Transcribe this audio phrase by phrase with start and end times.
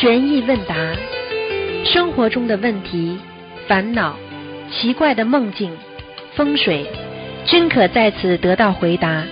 [0.00, 0.74] 悬疑问答，
[1.84, 3.20] 生活中的问题、
[3.68, 4.16] 烦恼、
[4.72, 5.76] 奇怪的梦境、
[6.34, 6.86] 风水，
[7.44, 9.22] 均可在此得到回答。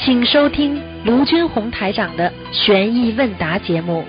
[0.00, 4.02] 请收听卢军红台长的悬疑问答节目。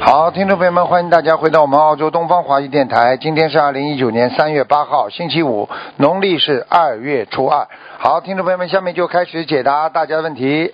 [0.00, 3.18] 好，听众朋友们，欢迎大家回到我们澳洲东方华语电台。
[3.18, 5.68] 今天是二零一九年三月八号，星期五，
[5.98, 7.68] 农历是二月初二。
[7.98, 10.72] 好，听众朋友们，下面就开始解答大家的问题。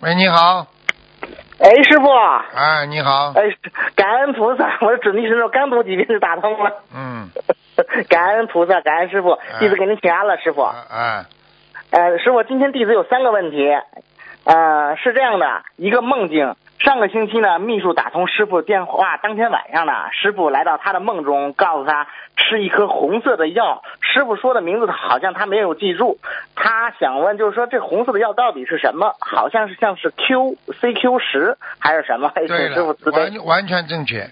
[0.00, 0.68] 喂，你好，
[1.58, 2.08] 哎，师傅，
[2.54, 3.42] 哎，你好，哎，
[3.96, 7.28] 感恩菩萨，我的准提神咒刚读几遍就打通了，嗯，
[8.08, 10.62] 感恩菩萨，感恩师傅，弟子给您请安了，师傅。
[10.62, 11.24] 哎，
[11.90, 13.68] 呃，师傅，今天弟子有三个问题，
[14.44, 16.54] 呃，是这样的，一个梦境。
[16.78, 22.06] 上个星期呢，秘书打通师傅电话，当天晚上呢，师傅来到他的梦中，告诉他
[22.36, 23.82] 吃一颗红色的药。
[24.00, 26.18] 师傅说的名字好像他没有记住，
[26.54, 29.16] 他想问就是说这红色的药到底是什么？
[29.20, 32.30] 好像是像是 Q C Q 十还是什么？
[32.36, 34.30] 请对了师傅完全正确。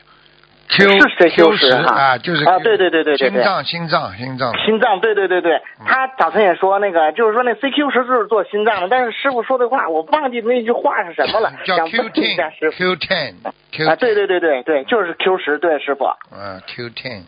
[0.69, 3.31] Q 是 Q 十啊，就是啊对对对对对对。
[3.31, 5.86] 心脏心脏心脏，心脏，对对对对，嗯。
[5.86, 12.70] 他早晨也说那个，就是说那 CQ 十就是做心脏的，但是师傅说的话我忘记那句话是什么了， 叫想 Q ten 傅。
[12.73, 13.34] Q ten
[13.73, 17.23] Q 啊，对对对对对，就是 Q 十，对师傅，嗯 Q ten，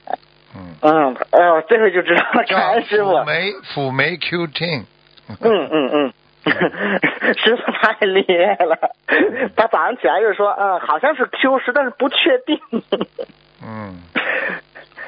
[0.56, 3.10] 嗯，嗯，哎呦，这回就知道了，叫感恩师傅。
[3.10, 4.82] 辅，酶辅酶 Q ten，
[5.40, 6.12] 嗯嗯嗯。
[6.50, 8.76] 师傅太厉害了，
[9.56, 12.58] 他早上起来就说，嗯，好像是 Q 十，但是不确定。
[13.62, 13.98] 嗯，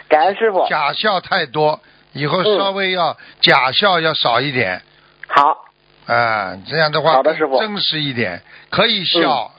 [0.08, 1.80] 感恩师傅，假笑太多，
[2.12, 4.82] 以后嗯稍微要假笑要少一点，
[5.28, 5.64] 好，
[6.06, 9.52] 啊，这样的话好的师傅真实一点，可以笑，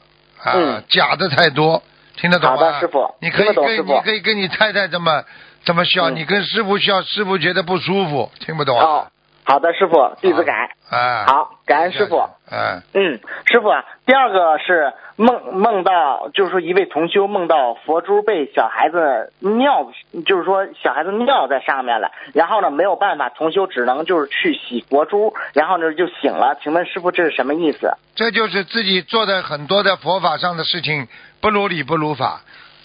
[0.44, 1.82] 啊嗯，假的太多，
[2.18, 2.58] 听得懂吗？
[2.58, 5.24] 好的师傅你可以跟你可以跟你太太这么
[5.64, 9.12] 这么笑，嗯你跟师傅笑，师傅觉得不舒服，听不懂哦啊？，
[9.44, 10.72] 好的，师傅，弟子改。
[10.90, 12.22] 啊，好，感恩师傅。
[12.52, 19.92] 嗯，嗯，师傅啊，第二个是梦梦到，就是说一位同修梦到佛珠被小孩子尿，
[20.26, 26.58] 就是说小孩子尿在上面了，然后呢没有办法，同修只能就是去洗佛珠，然后呢就醒了。
[26.62, 27.94] 请问师傅这是什么意思？
[28.16, 31.08] 这就是自己做的很多的佛法上的事情
[31.40, 32.42] 不如理不如法。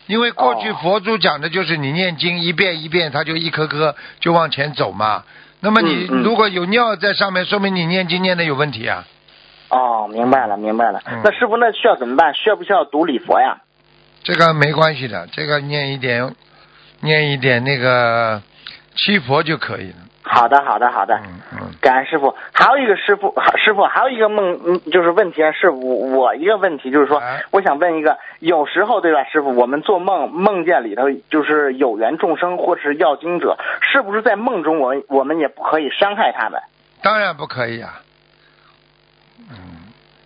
[0.07, 5.25] 因为过去哦佛祖讲的就是你念经一遍一遍，它就一颗颗就往前走嘛。
[5.61, 9.05] 那么你如果有尿在上面，说明你念经念的有问题啊。
[9.69, 11.03] 哦，明白了，明白了。
[11.07, 12.35] 嗯那师傅那需要怎么办？
[12.35, 13.63] 需要不需要读礼佛呀？
[14.23, 16.35] 这个没关系的，这个念一点，
[17.01, 18.43] 念一点那个
[18.95, 20.06] 七佛就可以了。
[20.29, 21.15] 好的，好的，好的。
[21.17, 36.61] 嗯嗯，感恩师傅，还有一个师傅， 师傅还有一个梦，嗯，就是问题啊，是我我一个问题，就是说哎，我想问一个，有时候对吧，师傅，我们做梦梦见里头就是有缘众生或是要经者，是不是在梦中我们我们也不可以伤害他们？
[37.03, 38.01] 当然不可以啊。
[39.49, 39.57] 嗯，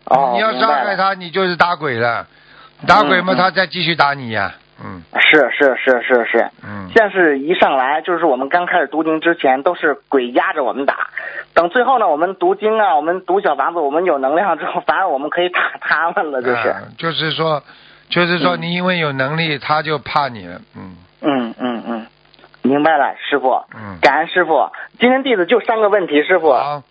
[0.07, 2.27] 哦，你要伤害他，你就是打鬼了。
[2.87, 4.55] 打鬼嘛，他再继续打你呀。
[4.83, 6.89] 嗯是是是是是，嗯。
[6.95, 11.09] 像是一上来就是我们刚开始读经之前都是鬼压着我们打，
[11.55, 16.69] 等最后呢，我们读经啊，我们读小房子，我们有能量之后，反而我们可以打他们了，就是。
[16.69, 17.63] 啊就是说，
[18.09, 20.61] 就是说，嗯你因为有能力，他就怕你了。
[20.77, 22.07] 嗯嗯嗯嗯，
[22.63, 23.63] 明白了，师傅。
[23.75, 23.99] 嗯。
[24.01, 26.53] 感恩师傅，今天弟子就三个问题，师傅。
[26.53, 26.83] 好，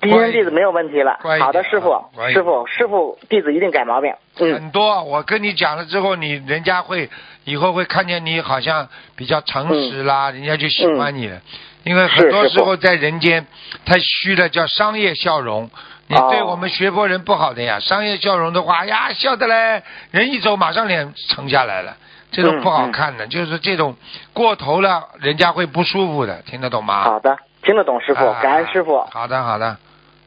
[0.00, 4.14] 今天弟子没有问题了好的，师傅师傅，师傅，弟子一定改毛病。
[4.38, 7.08] 嗯，很多我跟你讲了之后，你人家会
[7.44, 11.40] 以后会看见你好像比较诚实啦，人家就喜欢你了。
[11.84, 13.46] 因为很多时候在人间
[13.86, 15.70] 太虚了，叫商业笑容。
[16.08, 21.96] 你哦对我们学佛人不好的呀，商业笑容的话，哎呀笑的嘞，人一走马上脸沉下来了，
[22.30, 23.96] 这种嗯不好看的，就是这种
[24.32, 27.02] 过头了，人家会不舒服的，听得懂吗？
[27.02, 29.00] 好的，听得懂师傅，啊感恩师傅。
[29.10, 29.76] 好的，好的，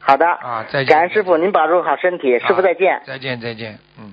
[0.00, 0.86] 好的，啊，再见。
[0.86, 3.00] 感恩师傅，您保重好身体，师傅再见。
[3.06, 4.12] 再见，再见，嗯。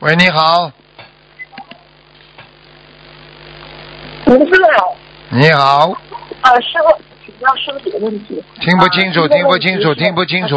[0.00, 0.70] 喂，你好，
[4.26, 4.96] 您好，
[5.30, 5.90] 你好，
[6.42, 7.00] 啊，师傅，
[7.38, 8.42] 请教师傅几个问题。
[8.60, 10.56] 听不清楚，啊听不清楚，听不清楚。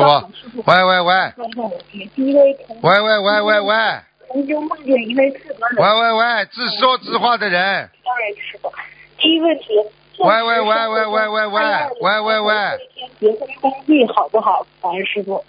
[0.65, 1.33] 喂喂喂，
[2.81, 3.75] 喂喂喂喂喂，
[5.77, 8.71] 喂喂喂，自说自话的人，当然师傅。
[9.17, 9.65] 第一问题，
[10.19, 11.59] 喂喂喂喂喂喂喂
[11.99, 12.55] 喂喂喂，
[13.19, 14.65] 结婚登记好不好？
[14.81, 15.43] 感恩师傅。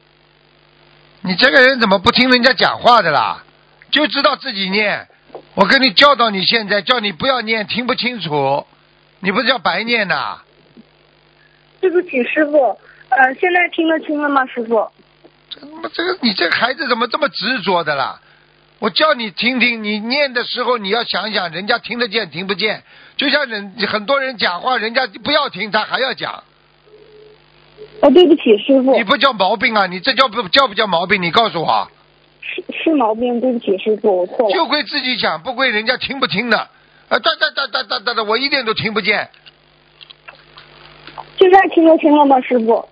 [1.22, 3.44] 你这个人怎么不听人家讲话的啦？
[3.92, 5.06] 就知道自己念。
[5.54, 8.66] 我跟你教导你现在，叫你不要念，听不清楚，
[9.20, 10.40] 你不是要白念呐？
[11.80, 12.78] 对不起，师傅。
[13.08, 14.88] 呃，现在听得清了吗，师傅？
[15.48, 15.60] 这
[15.92, 18.20] 这个你这个孩子怎么这么执着的啦？
[18.78, 22.82] 我叫你听听，你念的时候你要想想，人家听得见听不见。
[23.16, 26.42] 就像人很多人讲话，人家不要听，他还要讲。
[28.00, 29.86] 哦，对不起，师傅你，不叫毛病啊？
[29.86, 31.20] 你这叫不叫不叫毛病？
[31.20, 31.90] 你告诉我，
[32.40, 34.54] 是是毛病，对不起，师傅，我错了。
[34.54, 36.58] 就归自己讲，不归人家听不听的。
[36.58, 39.28] 啊，哒哒哒哒哒哒哒，我一点都听不见。
[41.40, 42.86] 现在听得清了吗，师傅？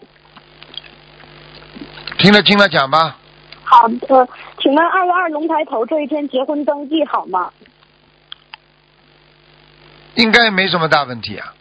[2.17, 3.19] 听得清了讲吧。
[3.63, 4.27] 好的，
[4.59, 7.53] 请问二月二龙抬头这一天结婚登记好吗？
[10.15, 11.53] 应该没什么大问题啊。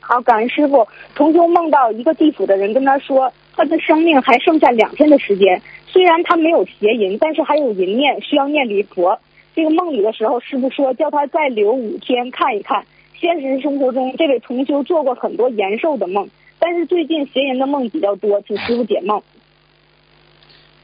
[0.00, 0.88] 好，感恩师傅。
[1.14, 9.20] 同修梦到一个地府的人跟他说，他的生命还剩下两天的时间，虽然他没有邪淫，但是还有淫念，需要念离佛。
[9.54, 12.86] 这个梦里的时候，师傅说叫他再留五天看一看。
[13.22, 16.28] 现实生活中，这位同修做过很多延寿的梦，
[16.58, 19.22] 但是最近邪淫的梦比较多，请师傅解梦。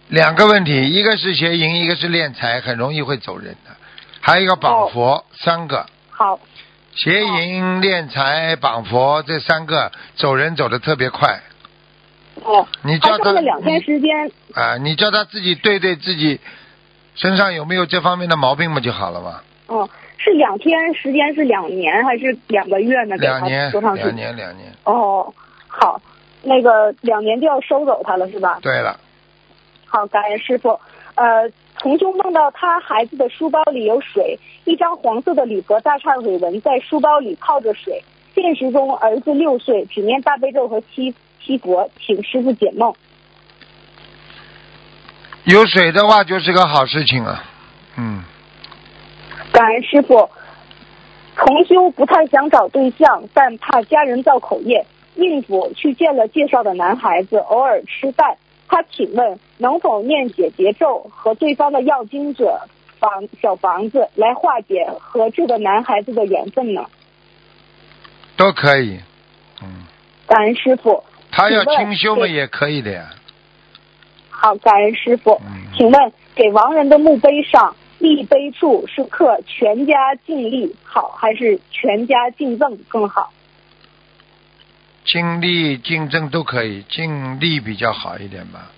[0.07, 3.77] 两个问题，一个是邪淫，一个是敛财，很容易会走人的。
[4.21, 6.39] 还有一个绑佛，三个好，
[6.95, 11.41] 邪淫、敛财、绑佛这三个走人走的特别快
[12.45, 14.77] 哦，你叫他他两天时间，啊！
[14.79, 16.39] 你叫他自己对对自己
[17.17, 19.41] 身上有没有这方面的毛病嘛就好了嘛。
[19.67, 23.17] 哦，是两天时间是两年还是两个月呢？
[23.17, 24.37] 给他两年，多长时间两间？
[24.37, 24.73] 年，两年。
[24.85, 25.33] 哦，
[25.67, 26.01] 好，
[26.43, 28.59] 那个两年就要收走他了是吧？
[28.61, 28.99] 对了，
[29.87, 30.79] 好，感恩师傅。
[31.15, 38.03] 呃，同修梦到他孩子的书包里有水，一张黄色的礼佛大忏悔文在书包里泡着水。
[38.35, 42.95] 现实中儿子六岁，只念大悲咒和七七佛，请师傅解梦。
[45.45, 47.43] 有水的话就是个好事情啊。
[47.97, 48.23] 嗯，
[49.53, 50.29] 感恩师傅。
[51.37, 54.85] 重修不太想找对象，但怕家人造口业，
[55.15, 58.37] 应付去见了介绍的男孩子，偶尔吃饭。
[58.67, 62.63] 他请问能否念解结咒和对方的要经者
[62.99, 66.87] 房小房子来化解和这个男孩子的缘分呢？
[68.37, 68.99] 都可以。
[69.63, 69.87] 嗯，
[70.27, 71.05] 感恩师傅。
[71.31, 73.11] 他要清修嘛也可以的呀。
[74.29, 75.41] 好，感恩师傅。
[75.47, 83.33] 嗯请问给亡人的墓碑上立碑处是刻全家尽力好，还是全家敬赠更好？
[85.05, 88.71] 尽力尽赠都可以，尽力比较好一点吧。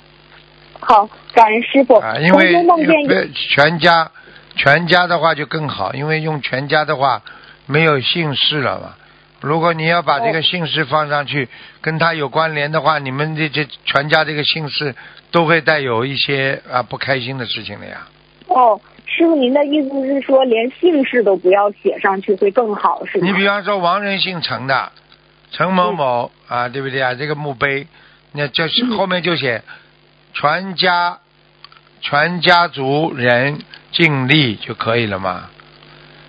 [0.78, 1.96] 好，感恩师傅。
[1.96, 4.10] 啊，因为全家
[4.54, 7.22] 全家的话就更好，因为用全家的话
[7.66, 8.94] 没有姓氏了嘛。
[9.40, 11.48] 如果你要把这个哦姓氏放上去，
[11.80, 14.94] 跟他有关联的话，你们这这全家这个姓氏
[15.30, 18.06] 都会带有一些啊不开心的事情的呀。
[18.46, 18.80] 哦，
[19.16, 23.26] 师傅，您的意思是说连姓氏都不要写上去会更好，是吗？
[23.26, 24.92] 你比方说王人姓陈的，
[25.50, 27.14] 陈某某、啊，对不对啊？
[27.14, 27.88] 这个墓碑，
[28.32, 29.62] 那就是嗯后面就写
[30.32, 31.18] 全家
[32.00, 35.50] 全家族人尽力就可以了嘛。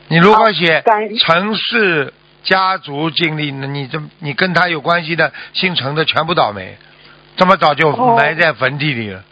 [0.07, 0.83] 你如果写
[1.19, 2.13] 陈氏
[2.43, 6.77] 家族尽力，那你这你跟他有关系的姓陈的全部倒霉，
[7.37, 9.23] 这么早就哦埋在坟地里了。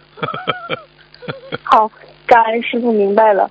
[1.64, 1.92] 好，
[2.30, 3.50] 感恩师傅明白了。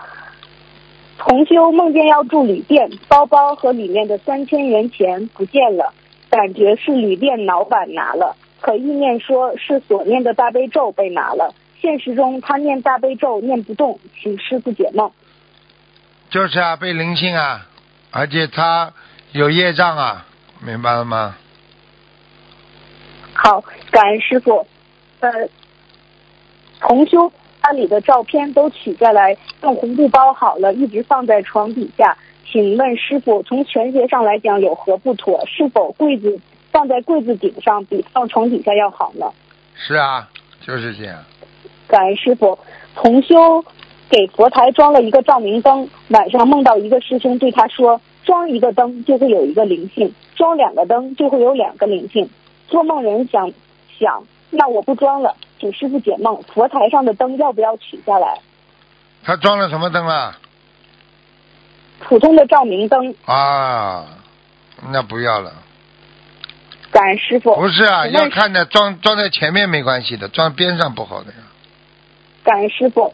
[1.19, 5.93] 同修梦见要住旅店，包包和里面的三千元钱不见了，
[6.31, 11.53] 感觉是旅店老板拿了，可意念说是所念的大悲咒被拿了。
[11.81, 15.11] 现实中他念大悲咒念不动，请师傅解梦。
[16.31, 17.67] 就是啊，被灵性啊，
[18.13, 18.93] 而且他
[19.33, 20.27] 有业障啊，
[20.65, 21.37] 明白了吗？
[23.33, 24.65] 好，感恩师傅。
[25.19, 25.31] 呃，
[26.81, 27.33] 同修
[27.63, 32.17] 家里的照片都取下来，用红布包好了，一直放在床底下。
[32.51, 35.45] 请问师傅，从玄学上来讲有何不妥？
[35.47, 36.41] 是否柜子
[36.73, 39.33] 放在柜子顶上比放床底下要好呢？
[39.75, 40.29] 是啊，
[40.61, 41.25] 就是这样。
[41.87, 42.59] 感恩师傅。
[42.95, 43.65] 同修
[44.11, 52.29] 给佛台装了一个照明灯，晚上梦到一个师兄对他说：“装一个灯就会有一个灵性，装两个灯就会有两个灵性。”
[52.67, 53.53] 做梦人想
[54.01, 56.43] 想，那我不装了，请师傅解梦。
[56.43, 58.39] 佛台上的灯要不要取下来？
[59.25, 60.39] 他装了什么灯啊？
[62.01, 63.15] 普通的照明灯。
[63.25, 64.07] 啊，
[64.91, 65.53] 那不要了。
[66.91, 67.55] 感恩师傅。
[67.57, 71.39] 不是啊，要看的装装在前面没关系的，装边上不好的呀。
[72.45, 73.13] 感恩师傅。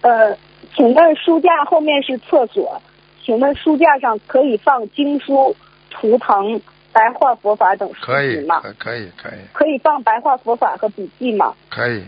[0.00, 0.36] 呃，
[0.74, 2.82] 请问书架后面是厕所，
[3.22, 5.54] 请问书架上可以放经书、
[5.90, 6.60] 图腾、
[6.92, 8.60] 白话佛法等书可以，籍吗？
[8.60, 11.54] 可以可以，可以，可以放白话佛法和笔记吗？
[11.70, 12.04] 可以。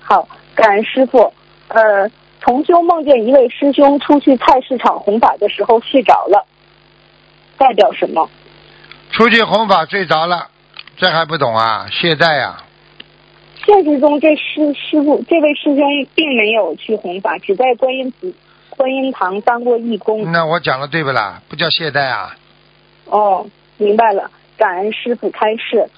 [0.00, 1.32] 好，感恩师傅。
[1.68, 2.08] 呃，
[2.40, 6.46] 同修梦见一位师兄出去菜市场弘法的时候睡着了，
[7.58, 8.28] 代表什么？
[9.10, 10.48] 出去弘法睡着了，
[10.96, 11.88] 这还不懂啊？
[11.90, 12.62] 懈怠啊？
[13.64, 18.32] 现实中这师师傅这位师兄并没有去弘法，只在观音寺
[18.70, 20.30] 观音堂当过义工。
[20.30, 21.42] 那我讲的对不啦？
[21.48, 22.36] 不叫懈怠啊？
[23.06, 23.46] 哦，
[23.78, 25.88] 明白了，感恩师傅开示。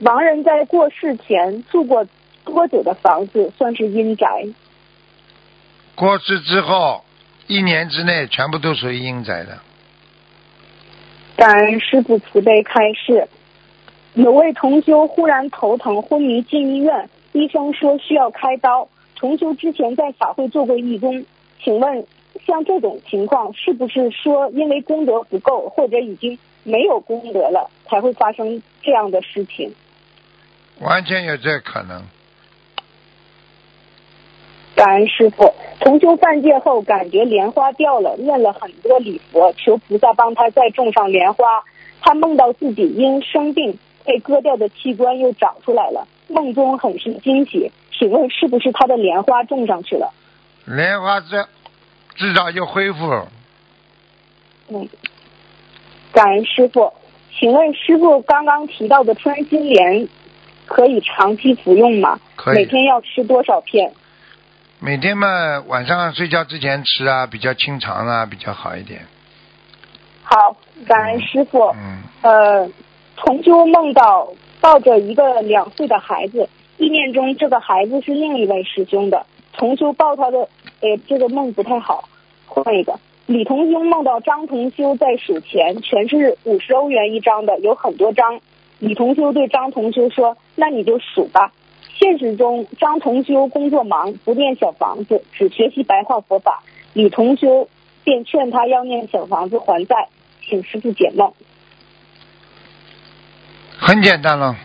[0.00, 2.06] 亡人在过世前住过
[2.44, 4.46] 多久的房子算是阴宅？
[5.94, 7.04] 过世之后
[7.46, 9.58] 一年之内全部都属于阴宅的。
[11.36, 13.28] 感恩师傅慈悲开示。
[14.14, 18.88] 有位同修忽然头疼昏迷进医院，医生说需要开刀。
[19.14, 21.24] 同修之前在法会做过义工，
[21.62, 22.04] 请问
[22.46, 29.72] 像这种情况是不是说因为功德不够，或者已经没有功德了，才会发生这样的事情？
[30.80, 32.02] 完全有这可能。
[34.76, 41.64] 感恩师傅，重修犯戒后感觉莲花掉了，念了很多礼佛，求菩萨帮他再种上莲花。
[42.00, 47.72] 他梦到自己因生病被割掉的器官又长出来了，梦中很是惊喜。
[47.98, 50.12] 请问是不是他的莲花种上去了？
[50.64, 51.48] 莲花这
[52.18, 53.26] 至少就恢复。
[54.68, 54.88] 嗯，
[56.12, 56.92] 感恩师傅，
[57.38, 60.08] 请问师傅刚刚提到的穿心莲
[60.66, 62.20] 可以长期服用吗？
[62.36, 63.92] 可以每天要吃多少片？
[64.80, 69.06] 每天嘛，晚上睡觉之前吃啊，比较清肠啊，比较好一点。
[70.22, 70.56] 好，
[70.86, 71.72] 感恩师傅。
[71.74, 72.70] 嗯，呃，
[73.16, 74.28] 同修梦到
[74.60, 79.24] 抱着一个两岁的孩子，意念中这个孩子是另一位师兄的。
[79.56, 80.48] 同修抱他的，
[80.80, 82.08] 呃，这个梦不太好，
[82.46, 82.98] 换一个。
[83.26, 88.40] 李同修梦到张同修在数钱，全是五十欧元一张的，有很多张。
[88.78, 91.52] 李同修对张同修说：“那你就数吧。”
[91.98, 96.62] 现实中，张同修工作忙，不念小房子，只学习白话佛法。
[96.92, 97.68] 李同修
[98.04, 100.08] 便劝他要念小房子还债，
[100.48, 101.32] 请师傅解梦。
[103.78, 104.56] 很简单了，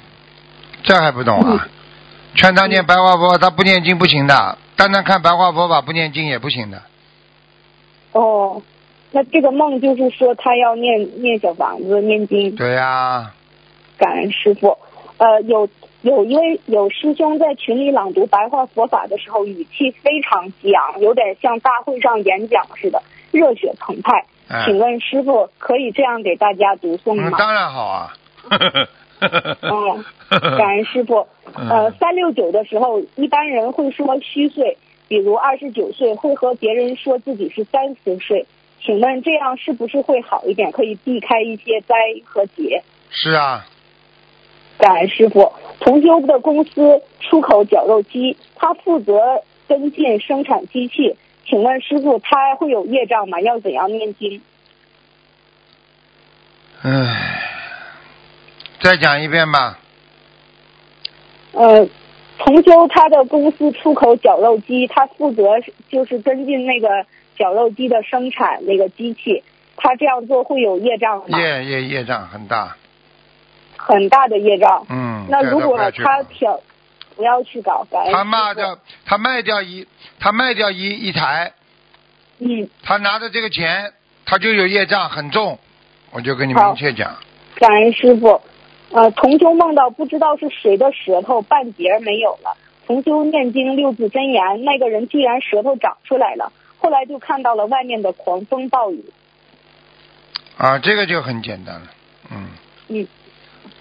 [0.84, 1.68] 这还不懂啊？
[2.36, 6.82] 劝他念白话佛法，他不念经不行的；单单看白话佛法不念经也不行的。
[8.12, 8.62] 哦，
[9.12, 12.56] 那这个梦就是说他要念念小房子、念经。
[12.56, 13.34] 对呀、
[13.98, 14.78] 感恩师傅。
[15.18, 15.70] 呃，有
[16.02, 23.02] 有一位有师兄在群里朗读白话佛法的时候，语气非常激昂，有点像大会上演讲似的，
[23.32, 24.26] 热血澎湃。
[24.50, 27.38] 哎请问师傅可以这样给大家读诵嗯，吗？
[27.38, 28.14] 当然好啊。
[29.62, 30.06] 嗯，
[30.58, 31.28] 感恩师傅。
[31.56, 34.78] 呃，嗯，三六九的时候，一般人会说虚岁，
[35.08, 38.46] 比如二十九岁会和别人说自己是三十岁。
[38.82, 42.84] 请问这样是不是会好一点，可以避开一些灾和劫？
[43.10, 43.66] 是啊，
[44.78, 45.52] 感恩师傅。
[45.80, 51.16] 同修的公司出口绞肉机，他负责跟进生产机器。
[51.46, 53.40] 请问师傅，他会有业障吗？
[53.42, 54.42] 要怎样念经？
[56.82, 57.23] 唉，
[58.84, 59.80] 再讲一遍吧。
[61.54, 61.88] 呃，
[62.38, 65.44] 同修他的公司出口绞肉机，他负责
[65.90, 66.90] 就是跟进那个
[67.38, 69.42] 绞肉机的生产那个机器。
[69.78, 71.40] 他这样做会有业障吗？
[71.40, 72.76] 业业业障很大，
[73.78, 74.86] 很大的业障。
[74.90, 75.28] 嗯。
[75.30, 75.90] 那如果他
[76.24, 76.60] 挑，
[77.16, 79.88] 不要去搞，他卖掉，他卖掉一，
[80.20, 81.54] 他卖掉一一台，
[82.40, 83.94] 嗯，他拿着这个钱，
[84.26, 85.58] 他就有业障很重，
[86.12, 87.16] 我就跟你明确讲。
[87.56, 88.42] 感恩师傅。
[88.94, 92.56] 呃，同修梦到不知道是谁的舌头半截没有了。
[92.86, 96.52] 同修念经六字真言，那个人居然舌头长出来了。
[96.78, 99.06] 后来就看到了外面的狂风暴雨。
[100.58, 101.88] 啊，这个就很简单了，
[102.30, 102.48] 嗯，
[102.90, 103.08] 嗯，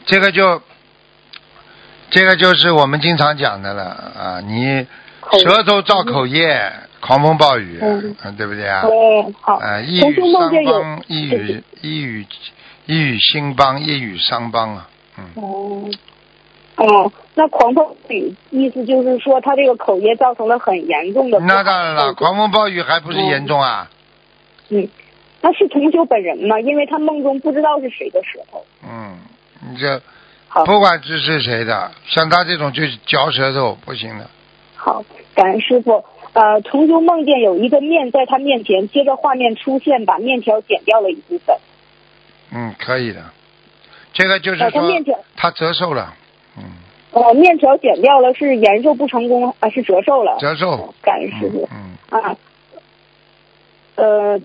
[0.07, 0.63] 这个就，
[2.11, 4.87] 这个就是我们经常讲的了啊，你
[5.45, 8.83] 舌头造口业，狂风暴雨，嗯嗯对不对啊？
[8.83, 9.57] 对，好。
[9.57, 12.27] 啊，一语伤邦，一语一语
[12.87, 14.89] 一语兴邦，一语伤邦啊，
[15.19, 15.91] 嗯，哦，
[16.77, 23.91] 哦，那狂风暴雨意思就是说他这个口业造成了很严重的那当然了，狂风暴雨还不是严重啊？
[24.71, 24.89] 嗯，
[25.41, 26.59] 那是同修本人吗？
[26.61, 28.65] 因为他梦中不知道是谁的舌头。
[28.83, 29.19] 嗯，
[29.69, 30.01] 你这
[30.49, 34.29] 好，不管这是谁的，像他这种就是嚼舌头不行的。
[34.75, 35.05] 好，
[35.35, 36.05] 感恩师傅。
[36.35, 41.57] 呃，同修梦见有一个面在他面前，接着画面出现，把面条剪掉了一部分。
[42.51, 43.23] 嗯，可以的。
[44.13, 46.15] 这个就是呃，他说面条，他折寿了，
[46.57, 46.65] 嗯，
[47.13, 50.37] 呃，面条剪掉了，是延寿不成功，啊是折寿了？
[50.39, 50.95] 折寿。
[51.03, 51.69] 感恩师傅。
[51.73, 52.37] 嗯啊，
[53.95, 54.41] 呃，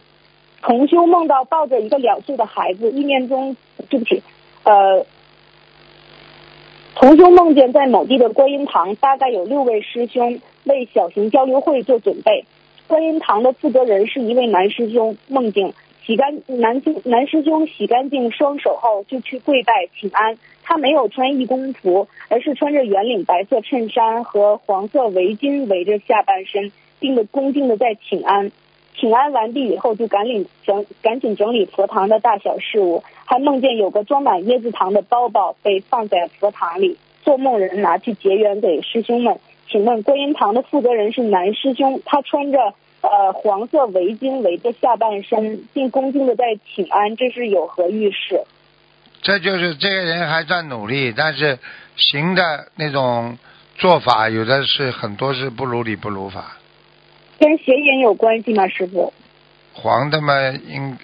[0.62, 3.58] 同修梦到抱着一个两岁的孩子，意念中，
[3.90, 4.24] 对不起，
[4.64, 5.06] 呃，
[6.96, 12.46] 同修梦见在某地的观音堂，大概有六位师兄为小型交流会做准备。
[12.88, 15.74] 观音堂的负责人是一位男师兄，梦境
[16.08, 20.38] 洗干男师男师兄洗干净双手后就去跪拜请安。
[20.64, 26.72] 他没有穿义工服，而是穿着圆领白色衬衫和黄色围巾围着下半身，
[27.02, 28.54] 并的恭敬的在请安。
[28.96, 39.38] 请安完毕以后，就赶紧整赶紧整理佛堂的大小事务，还梦见有个装满椰子糖的包包被放在佛堂里，做梦人拿去结缘给师兄们。
[39.70, 48.44] 请问观音堂的负责人是男师兄，他穿着呃黄色围巾围着下半身，并恭敬的在请安，这是有何预示？
[49.22, 51.58] 这就是这个人还在努力，但是
[51.96, 53.38] 行的那种
[53.76, 56.58] 做法，有的是很多是不如理不如法。
[57.40, 59.14] 跟邪淫有关系吗，师傅？
[59.74, 60.34] 黄的嘛，
[60.68, 60.98] 应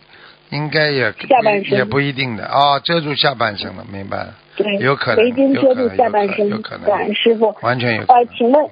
[0.50, 4.36] 应该也下半身也不一定的啊、遮住下半身了，明白了？
[4.56, 7.56] 对，有可能围巾遮住下半身有可能，感恩师傅。
[7.62, 8.16] 完全有可能。
[8.16, 8.70] 呃，请问，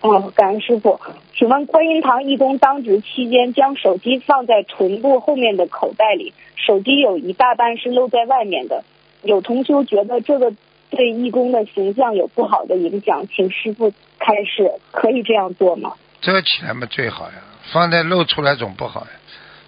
[0.00, 1.00] 哦，感恩师傅，
[1.38, 8.84] 请问观音堂义工当值期间，将手机放在臀部后面的口袋里，手机有一大半是露在外面的。
[9.22, 10.52] 有同修觉得这个
[10.88, 15.92] 对义工的形象有不好的影响，请师傅开示，可以这样做吗？
[16.22, 17.34] 遮起来嘛最好呀，
[17.70, 19.08] 放在露出来总不好呀。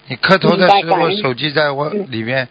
[0.08, 2.48] 你磕头的时候，手机在我嗯里面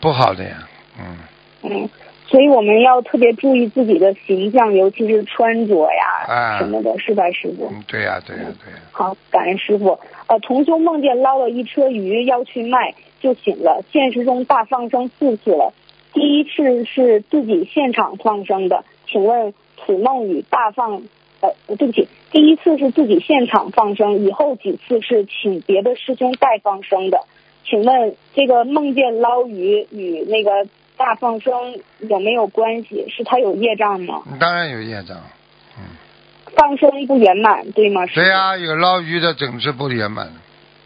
[0.00, 0.66] 不好的呀，
[0.98, 1.18] 嗯，
[1.64, 1.88] 嗯，
[2.34, 7.68] 所以我们要特别注意自己的形象，尤其是穿着呀、啊什么的，是吧，师傅？
[7.70, 10.00] 嗯对呀对呀对呀，好，感恩师傅。
[10.26, 13.84] 呃，同修梦见捞了一车鱼要去卖，就醒了。
[13.92, 15.72] 现实中大放生四次了，
[16.12, 19.54] 第一次是自己现场放生的，请问
[19.86, 21.02] 此梦与大放
[21.40, 27.20] 呃，对不起，第一次是自己现场放生，以后几次是请别的师兄代放生的。
[27.64, 31.52] 请问这个梦见捞鱼与那个大放生
[31.98, 33.06] 有没有关系？
[33.08, 34.22] 是他有业障吗？
[34.38, 35.16] 当然有业障。
[35.76, 35.84] 嗯
[36.56, 38.06] 放生不圆满，对吗？
[38.06, 40.30] 对呀、有捞鱼的整治不圆满。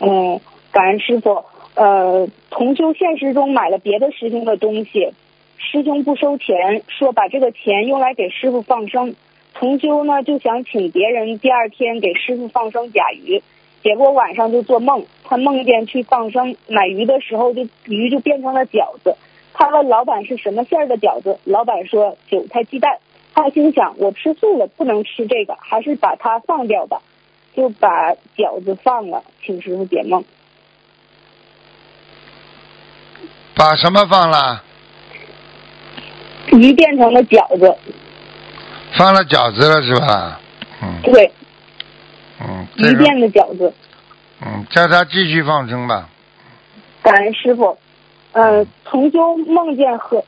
[0.00, 0.40] 嗯，
[0.72, 1.44] 感恩师傅。
[1.74, 5.12] 呃，同修现实中买了别的师兄的东西，
[5.58, 9.14] 师兄不收钱，说把这个钱用来给师傅放生。
[9.52, 13.42] 同修呢就想请别人第二天给师傅放生甲鱼，
[13.82, 19.14] 结果晚上就做梦，他梦见去放生买鱼的时候就，鱼就变成了饺子。
[19.58, 22.98] 他问老板是什么馅儿的饺子，老板说韭菜鸡蛋。
[23.34, 27.02] 他心想我吃素了，不能吃这个，还是把它放掉吧，
[27.56, 30.24] 就把饺子放了，请师傅解梦。
[33.56, 34.62] 把什么放了？
[36.52, 37.76] 鱼变成了饺子，
[38.96, 40.40] 放了饺子了是吧？
[40.82, 41.32] 嗯对，
[42.40, 43.74] 嗯，这个鱼变的饺子。
[44.40, 46.08] 嗯，叫他继续放生吧。
[47.02, 47.76] 感恩师傅。
[48.32, 50.24] 呃，同修梦见和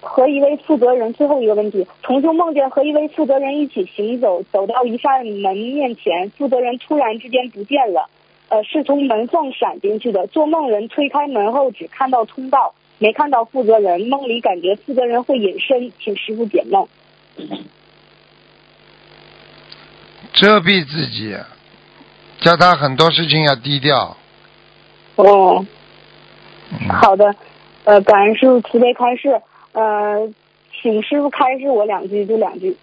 [0.00, 8.08] 和一位负责人，最后一个问题，同修梦见和一位负责人一起行走，走到一扇门面前，负责人突然之间不见了，
[8.48, 10.26] 呃，是从门缝闪进去的。
[10.28, 16.86] 做梦人推开门后只看到通道，没看到负责人，梦里感觉负责人会隐身，请师傅解梦。
[20.32, 21.36] 遮蔽自己，
[22.40, 24.16] 叫他很多事情要低调。
[25.16, 25.66] 哦，嗯，
[26.90, 27.34] 好的，
[27.84, 29.40] 呃，感恩师傅慈悲开示，
[29.72, 30.28] 呃，
[30.80, 32.76] 请师傅开示我两句，就两句。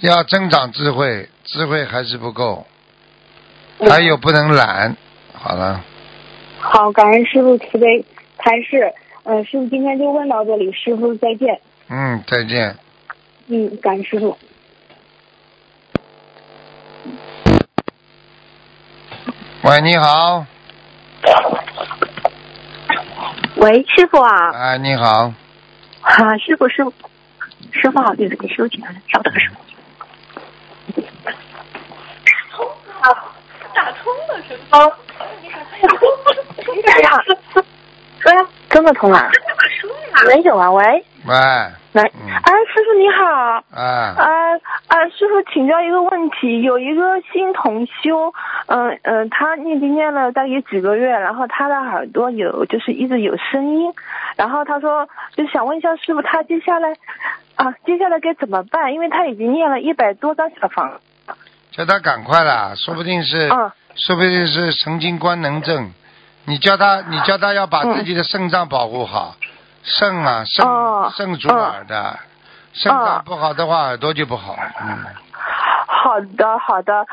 [0.00, 2.66] 要增长智慧，智慧还是不够，
[3.78, 4.96] 嗯还有不能懒。
[5.34, 5.84] 好了，
[6.58, 8.04] 好，感恩师傅慈悲
[8.38, 8.94] 开示。
[9.22, 11.60] 呃，师傅今天就问到这里，师傅再见。
[11.88, 12.76] 嗯，再见。
[13.48, 14.38] 嗯，感恩师傅。
[19.62, 20.46] 喂，你好，
[23.56, 25.32] 喂，师傅啊，哎，你好，
[26.00, 26.92] 啊，师傅，师傅，
[27.72, 29.60] 师傅好，对不起，师傅请稍等，师傅。
[33.74, 34.92] 打通了是吗？
[36.86, 37.10] 哎呀，
[38.24, 38.32] 喂，
[38.68, 39.30] 真的通了？
[40.26, 41.34] 没有啊，喂，喂，
[41.92, 42.30] 喂，嗯。
[42.30, 43.24] 哎，师傅你好，
[43.70, 44.26] 啊，啊
[44.88, 48.32] 啊，师傅请教一个问题，有一个新同修，
[48.66, 53.92] 嗯嗯、他念经念了大约几个月，然后他的耳朵有就是一直有声音，
[54.36, 56.90] 然后他说就想问一下师傅，他接下来
[57.56, 58.92] 啊接下来该怎么办？
[58.94, 61.00] 因为他已经念了一百多张小房，
[61.72, 63.72] 叫他赶快啦，说不定是，嗯。
[63.96, 65.92] 说不定是神经官能症。
[66.46, 67.96] 你叫他，你叫他要把嗯。
[67.96, 69.34] 自己的肾脏保护好，
[69.82, 72.18] 肾啊，肾哦肾主耳的，
[72.72, 74.56] 肾脏哦不好的话，耳朵就不好。
[74.82, 74.98] 嗯，
[75.86, 77.06] 好的，好的。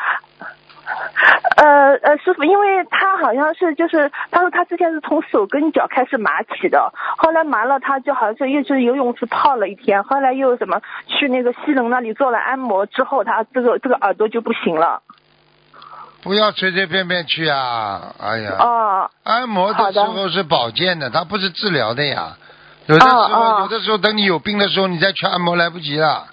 [1.57, 15.01] 呃呃，师傅，因为他好像是就是，他说他之前是从手跟脚开始麻起的，后来麻了，他就好像是又去游泳池泡了一天，后来又什么去那个西龙那里做了按摩之后，他这个这个耳朵就不行了。
[16.23, 18.13] 不要随随便便去啊！
[18.19, 22.37] 哎呀，哦按摩的时候是保健的，它不是治疗的呀。
[22.87, 26.27] 有的时候，有的时候等你有病的时候，你再去按摩来不及了，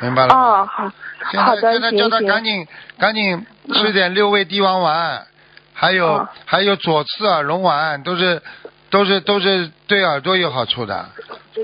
[0.00, 0.40] 明白了吗？
[0.40, 0.92] 哦，好，
[1.30, 2.20] 现好的，在现在叫他。
[2.20, 2.66] 赶紧
[2.98, 5.26] 赶紧吃点六味地黄丸，
[5.74, 8.42] 还有、嗯还有左次耳聋丸，都是
[8.90, 11.08] 都是都是对耳朵有好处的。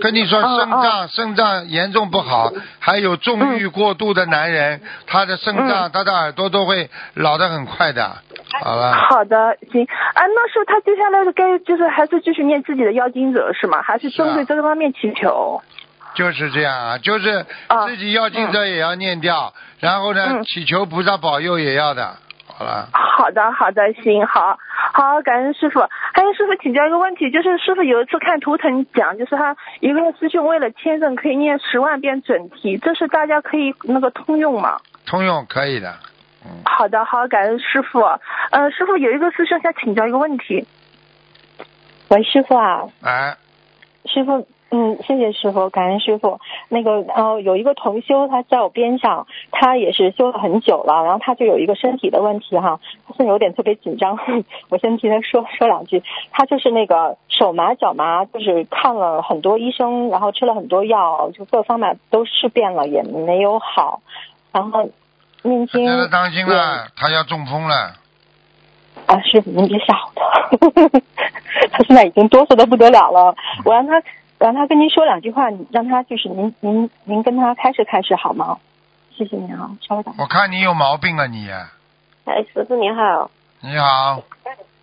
[0.01, 8.17] 跟你说，哦肾脏肾脏严重不好，还有纵欲过度的男人，他的肾脏、他的耳朵都会老得很快的。
[8.63, 9.85] 好了，好的，行。
[9.85, 13.83] 啊，那时候他接下来该就是还是继续念自己的妖精者是吗？
[13.83, 15.63] 还是针对这个方面祈求？
[16.15, 17.87] 就是这样啊，就是啊。
[17.87, 20.45] 自己要经者也要念掉，然后呢，嗯。
[20.45, 22.17] 祈求菩萨保佑也要的。
[22.59, 24.59] 好了，好的，好的，行，好，
[24.95, 25.81] 好，感恩师傅。
[26.15, 34.79] 还有师傅请教一个问题，就是师傅有一次看图腾讲，就是他一个师兄为了签证可以念十万遍准提，这是大家可以那个通用吗？
[35.05, 35.95] 通用可以的。
[36.47, 38.01] 嗯，好的，好，感恩师傅。
[38.01, 40.67] 呃，师傅有一个师兄想请教一个问题。
[42.09, 43.37] 喂，师傅啊，哎，
[44.07, 46.41] 师傅，嗯，谢谢师傅，感恩师傅。
[46.69, 54.19] 那个呃，有一个同修他在我边上，他也是修了很久了，然后他就有一个身体的问题哈，他现在有点特别紧张，
[54.69, 56.03] 我先替他说说两句。
[56.33, 64.01] 他就是那个手麻脚麻，就是看了很多医生，然后吃了很多药，就各方面都试遍了，也没有好。
[64.53, 64.89] 然后
[65.43, 67.95] 念经现在当心了，他要中风了。
[69.07, 70.99] 啊，师傅您别吓唬他，
[71.71, 73.37] 他现在已经哆嗦的不得了了。
[73.65, 74.03] 我让他
[74.39, 78.59] 让他跟您说两句话，让他就是您您您跟他开示开示好吗？
[79.17, 80.15] 谢谢您啊，稍微等。
[80.19, 81.49] 我看你有毛病啊你！
[81.51, 84.23] 哎，师傅你好，你好，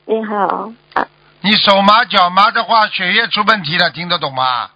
[0.06, 1.08] 你好啊，
[1.42, 4.72] 你手麻脚麻的话，血液出问题了，听得懂吗？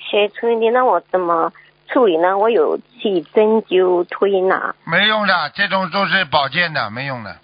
[0.00, 1.52] 血出问题，那我怎么
[1.86, 2.36] 处理呢？
[2.36, 7.36] 我有去针灸推拿没用的，这种都是保健的，没用的。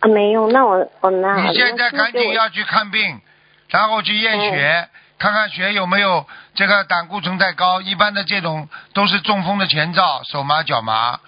[0.00, 3.20] 啊，没用，那我我那你现在赶紧要去看病，
[3.68, 7.80] 然后去验血，看看血有没有这个胆固醇太高。
[7.80, 11.20] 一般的这种都是中风的前兆，手麻脚麻，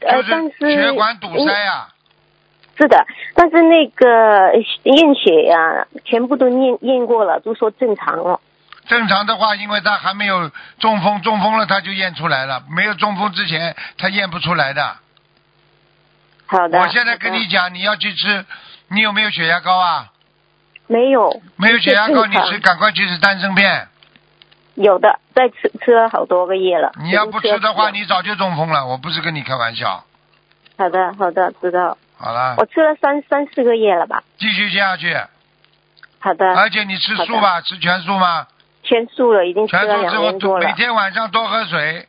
[0.00, 1.88] 呃，就是血管堵塞呀、
[2.76, 8.40] 是的，但是那个验血呀、全部都验验过了，都说正常了。
[8.86, 14.96] 正常的话，因为他还没有中风，中风了他就验出来了，没有中风之前他验不出来的。
[16.46, 16.78] 好的。
[16.78, 18.44] 我现在跟你讲，你要去吃，
[18.88, 20.12] 你有没有血压高啊？
[20.86, 23.88] 没有，没有血压高，你吃赶快去吃丹参片。
[24.74, 26.92] 有的，在吃吃了好多个月了。
[27.02, 28.86] 你要不吃的话，你早就中风了。
[28.86, 30.04] 我不是跟你开玩笑。
[30.78, 31.96] 好的好的知道。
[32.18, 34.22] 好了我，吃了三三四个月了吧？
[34.38, 35.16] 继续吃下去。
[36.18, 37.60] 好的，而且你吃素吧？
[37.60, 38.46] 吃全素吗？
[38.82, 40.66] 全素了，已经吃全了两素了。
[40.66, 42.06] 每天晚上多喝水，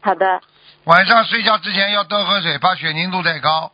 [0.00, 0.40] 好的，
[0.84, 3.72] 晚上睡觉之前要多喝水，怕血凝度太高。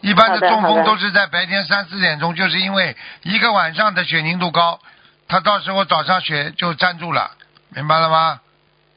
[0.00, 4.80] 一般的中风都是在白天三四点钟，就是因为一个晚上的血凝度高，
[5.28, 7.30] 他到时候早上血就粘住了，
[7.68, 8.40] 明白了吗？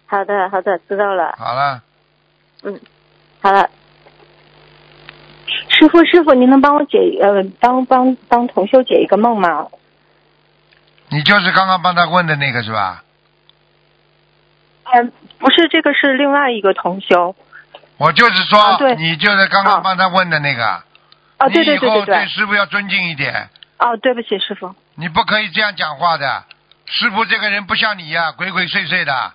[0.08, 1.36] 好的好的，知道了。
[1.38, 1.82] 好了，
[2.64, 2.80] 嗯
[3.42, 3.70] 好了，
[5.70, 9.68] 师傅师傅，您能帮我解呃帮帮帮同修解一个梦吗？
[11.10, 13.04] 你就是刚刚帮他问的那个是吧？
[14.94, 17.36] 嗯、不是，这个是另外一个同修。
[17.98, 20.84] 我就是说，啊对你就是刚啊刚帮他问的那个。
[21.40, 22.28] 哦，对对对你以后对对。
[22.28, 24.76] 师傅要尊敬一点，哦，对不起，师傅。
[24.96, 26.44] 你不可以这样讲话的。
[26.86, 29.34] 师傅这个人不像你呀、鬼鬼祟祟的。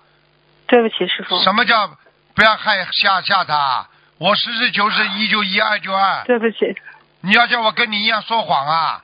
[0.67, 1.37] 对不起，师傅。
[1.43, 1.87] 什么叫
[2.33, 3.87] 不要害吓吓他？
[4.17, 6.23] 我实事求是，一就一，二就二。
[6.25, 6.75] 对不起，
[7.21, 9.01] 你要叫我跟你一样说谎啊？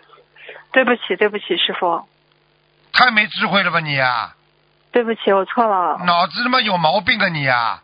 [0.71, 2.07] 对不起，对不起，师傅，
[2.93, 4.35] 太没智慧了吧你啊！
[4.91, 7.81] 对不起，我错了，脑子他妈有毛病啊你啊！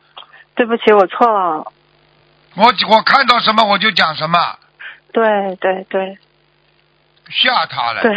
[0.55, 1.71] 对不起，我错了。
[2.55, 4.37] 我我看到什么我就讲什么，
[5.11, 6.17] 对对对
[7.29, 8.15] 吓他了，对。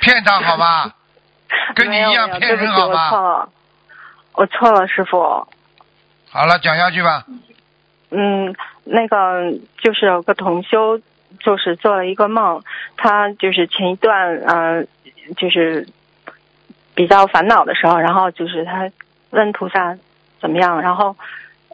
[0.00, 0.92] 骗他好吗？
[1.74, 3.48] 跟你一样骗人我错了，
[4.34, 5.46] 我错了，师傅。
[6.30, 7.24] 好了，讲下去吧。
[8.10, 11.00] 嗯，那个就是有个同修，
[11.40, 12.62] 就是做了一个梦，
[12.96, 14.84] 他就是前一段呃，
[15.36, 15.88] 就是
[16.94, 18.90] 比较烦恼的时候，然后就是他
[19.30, 19.96] 问菩萨
[20.40, 21.16] 怎么样，然后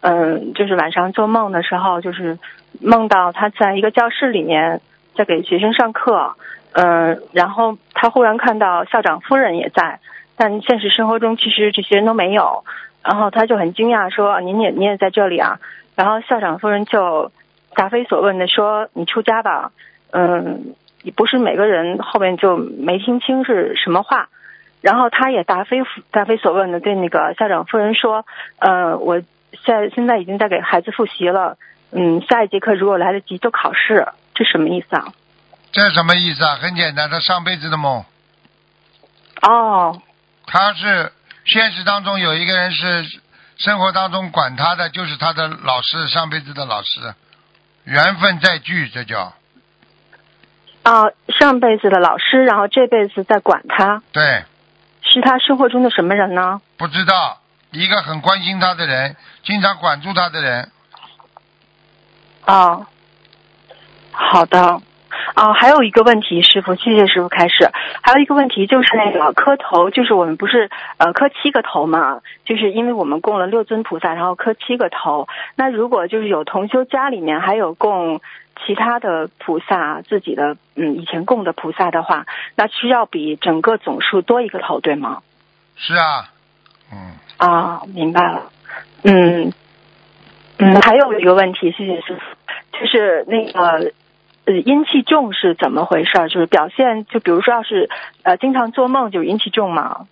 [0.01, 2.39] 嗯、就是晚上做梦的时候，就是
[2.81, 4.81] 梦到他在一个教室里面
[5.15, 6.37] 在给学生上课，
[6.73, 10.01] 嗯、然后他忽然看到校长夫人也在，
[10.37, 12.65] 但现实生活中其实这些人都没有，
[13.03, 15.59] 然后他就很惊讶说：“您也您也在这里啊？”
[15.97, 17.31] 然后校长夫人就
[17.75, 19.73] 答非所问的说：“你出家吧。”
[20.13, 24.29] 嗯，也不是每个人后面就没听清是什么话。
[24.81, 25.79] 然后他也答非
[26.11, 28.27] 答非所问的对那个校长夫人说
[28.59, 29.21] ：“呃，我
[29.65, 31.59] 现现在已经在给孩子复习了，
[31.93, 35.13] 嗯，下一节课如果来得及就考试，这什么意思啊？”
[35.73, 36.57] 这什么意思啊？
[36.57, 38.05] 很简单，他上辈子的梦，
[39.43, 40.03] 哦，
[40.47, 41.13] 他是
[41.45, 43.05] 现实当中有一个人是
[43.57, 47.15] 生活当中管他的，就是他的老师，上辈子的老师，
[47.85, 49.33] 缘分再聚，这叫。
[50.83, 54.43] 哦，上辈子的老师，然后这辈子在管他，对，
[55.13, 56.61] 是他生活中的什么人呢？
[56.79, 57.39] 不知道
[57.73, 60.71] 一个很关心他的人，经常管住他的人，
[62.47, 62.87] 哦，
[64.13, 64.81] 好的。
[65.37, 67.71] 哦，还有一个问题，师傅，谢谢师傅开始。
[68.03, 72.21] 还有一个问题就是那个磕头，就是我们不是呃磕七个头嘛？
[72.45, 75.29] 就是因为我们供了六尊菩萨，然后磕七个头。
[75.57, 78.21] 那如果就是有同修家里面还有供
[78.67, 85.23] 其他的菩萨，自己的嗯以前供的菩萨的话，那需要比整个总数多一个头，对吗？
[85.77, 86.31] 是啊，
[86.93, 88.51] 嗯，啊，明白了。
[89.03, 89.53] 嗯
[90.59, 93.93] 嗯，还有一个问题，谢谢师傅，就是那个
[94.45, 96.29] 呃阴气重是怎么回事儿？
[96.29, 97.89] 就是表现，就比如说要是
[98.23, 100.07] 呃经常做梦，就是阴气重嘛。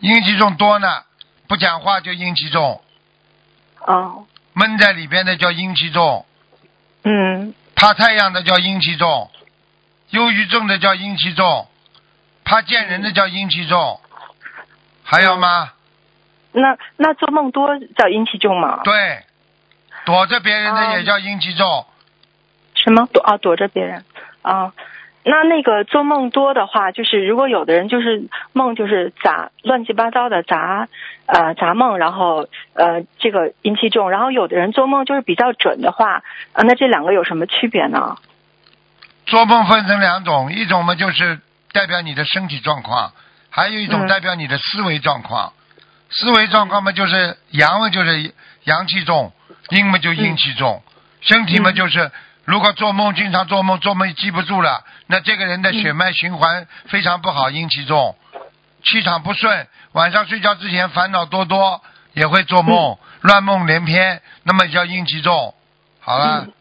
[0.00, 0.88] 阴气重多呢，
[1.46, 2.80] 不讲话就阴气重，
[3.86, 6.26] 哦，闷在里边的叫阴气重，
[7.04, 9.30] 嗯怕太阳的叫阴气重，
[10.10, 11.66] 忧郁症的叫阴气重，
[12.44, 14.00] 怕见人的叫阴气重，
[15.02, 15.72] 还有吗？
[16.52, 18.82] 那那做梦多叫阴气重吗？
[18.84, 19.24] 对，
[20.04, 21.86] 躲着别人的也叫阴气重，
[22.74, 23.36] 什么躲啊？
[23.38, 24.04] 躲着别人
[24.42, 24.72] 啊？
[25.24, 30.88] 那那个做梦多的话，就是如果有的人就是梦就是杂乱七八糟的杂
[31.26, 38.16] 呃杂梦，然后呃这个阴气重，然后有的人做梦就是比较准的话，呃那这两个有什么区别呢？
[39.26, 41.38] 做梦分成两种，一种嘛就是
[41.72, 43.12] 代表你的身体状况，
[43.48, 45.52] 还有一种嗯代表你的思维状况。
[46.10, 49.32] 思维状况嘛就是阳嘛就是阳气重，
[49.70, 50.82] 阴嘛就阴气重。
[51.20, 52.10] 身体嘛嗯就是，
[52.44, 58.16] 如果做梦经常做梦，做梦记不住了，那这个人的血脉循环非常不好，阴气重，
[58.84, 61.82] 气场不顺，晚上睡觉之前烦恼多多，
[62.14, 65.54] 也会做梦，乱梦连篇，那么叫阴气重。
[66.00, 66.46] 好了。
[66.46, 66.52] 嗯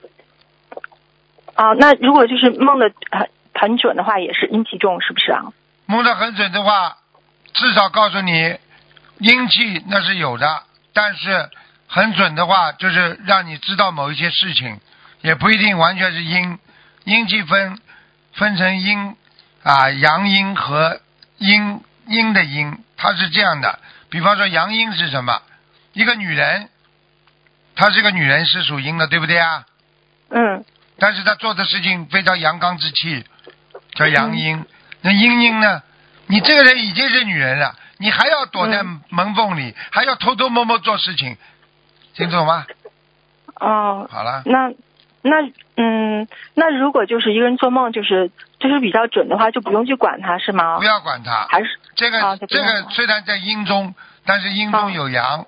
[1.54, 5.44] 啊，那如果就是梦的很很准的话，也是阴气重，是不是啊？
[5.86, 6.98] 梦的很准的话，
[7.54, 8.58] 至少告诉你，
[9.20, 10.63] 阴气那是有的，
[10.94, 11.50] 但是
[11.88, 14.80] 很准的话，就是让你知道某一些事情，
[15.22, 16.60] 也不一定完全是阴。
[17.04, 17.80] 阴气分
[18.34, 19.16] 分成阴
[19.64, 21.02] 啊阳阴和
[21.38, 23.80] 阴阴的阴，它是这样的。
[24.10, 25.42] 比方说阳阴是什么？
[25.94, 26.70] 一个女人，
[27.76, 29.66] 她是个女人是属阴的，对不对啊？
[30.30, 30.64] 嗯
[31.00, 33.26] 但是她做的事情非常阳刚之气，
[33.96, 34.64] 叫阳阴。
[35.02, 35.82] 那阴阴呢？
[36.28, 41.36] 你这个人已经是女人了，你还要躲在嗯门缝里，还要偷偷摸摸做事情，
[42.14, 42.66] 听懂吗？
[43.56, 44.72] 哦，好了，那
[45.22, 50.84] 那嗯，那如果就是一个人做梦，就是就是比较准的话，就不用去管他是吗不？
[50.84, 51.48] 要管他。
[51.50, 53.94] 还是这个、啊这个虽然在阴中，
[54.26, 55.46] 但是阴中啊有阳。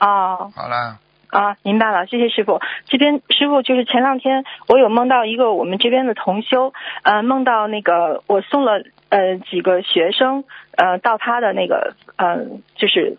[0.00, 2.60] 哦好了，啊，明白了，谢谢师傅。
[2.86, 10.44] 这边师傅就是前两天我有梦到一个我们这边的同修，呃，梦到那个我送了呃几个学生
[10.76, 13.18] 呃到他的那个呃就是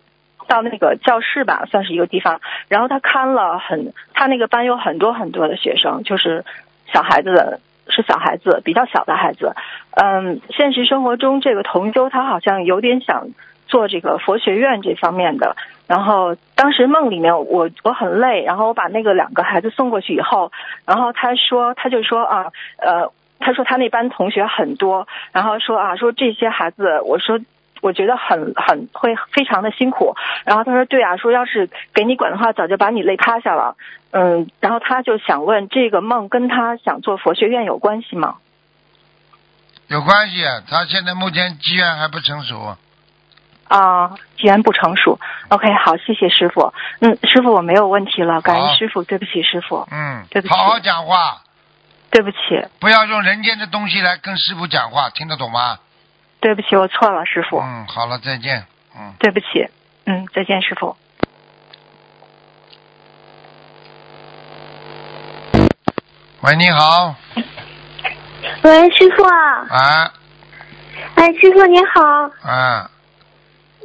[0.52, 6.44] 到那个教室吧，算是一个地方，然后他看了很他那个班有很多很多的学生，就是
[6.92, 7.60] 小孩子的。
[7.88, 9.52] 是小孩子，比较小的孩子。
[9.90, 13.26] 嗯，现实生活中这个同修他好像有点想
[13.66, 15.56] 做这个佛学院这方面的，
[15.88, 20.52] 然后当时梦里面我我很累，然后我把那个两个孩子送过去以后，
[20.86, 23.10] 然后他说他就说啊呃
[23.40, 27.40] 他说他那班同学很多，然后说啊说这些孩子我说。
[27.82, 30.14] 我觉得很很会非常的辛苦，
[30.46, 33.76] 然后他说对啊，说要是给你管的话，早就把你累趴下了，
[34.12, 38.36] 嗯，然后他就想问这个梦跟他想做佛学院有关系吗？
[39.88, 40.42] 有关系。
[40.70, 42.76] 他现在目前机缘还不成熟。
[43.68, 45.18] 啊，既然不成熟
[45.48, 46.72] ，OK，好，谢谢师傅。
[47.00, 51.42] 嗯，师傅我没有问题了，感好恩师傅，对不起师傅，嗯对不，起好好讲话，
[52.10, 52.38] 对不起，
[52.80, 55.78] 不要用人间的东西来跟师傅讲话，听得懂吗？
[56.42, 58.66] 对不起，我错了，师傅，嗯，好了，再见。
[58.98, 59.68] 嗯，对不起，
[60.06, 60.96] 嗯，再见，师傅。
[66.40, 67.14] 喂，你好，
[68.64, 70.12] 喂，师傅啊，啊。
[71.14, 72.02] 哎，师傅你好，
[72.42, 72.90] 啊，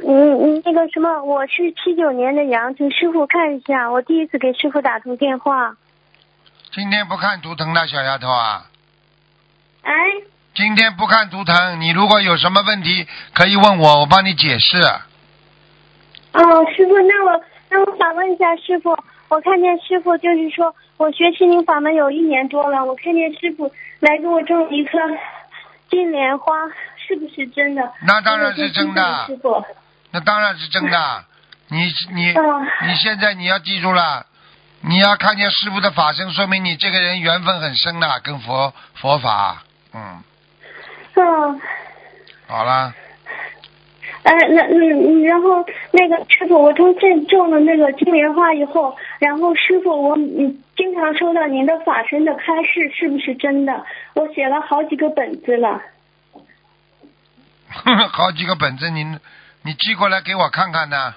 [0.04, 5.76] 嗯嗯，那个什么，我是七九年的羊，请师傅看一下，我第一次给师傅打通电话。
[6.72, 8.66] 今天不看图腾了小丫头啊，
[9.84, 9.94] 哎，
[10.58, 14.82] 今天不看图腾，你如果有什么问题可以问我，我帮你解释。
[16.34, 16.42] 哦，
[16.76, 18.90] 师傅，那我那我想问一下师傅，
[19.28, 24.98] 我看见师傅就是说我学心灵法门有一年多了，我看见师傅来给我种一棵
[25.92, 26.56] 金莲花，
[27.08, 27.94] 是不是真的？
[28.02, 29.64] 那当然是真的师傅，
[30.10, 31.24] 那当然是真的。
[31.70, 34.26] 你你嗯你现在你要记住了，
[34.82, 39.62] 你要看见师傅的法身，说明你这个人缘分很深的，跟佛佛法，
[39.94, 40.24] 嗯，
[41.22, 41.62] 嗯。
[42.48, 42.94] 好啦，
[44.24, 53.86] 呃，那嗯，然后那个师傅，我从这中了那个金莲花以后，然后师傅，我嗯经常收到您的法身的开示，是不是真的？
[54.14, 55.82] 我写了好几个本子了。
[58.14, 59.20] 好几个本子，您
[59.64, 61.16] 你寄过来给我看看呢。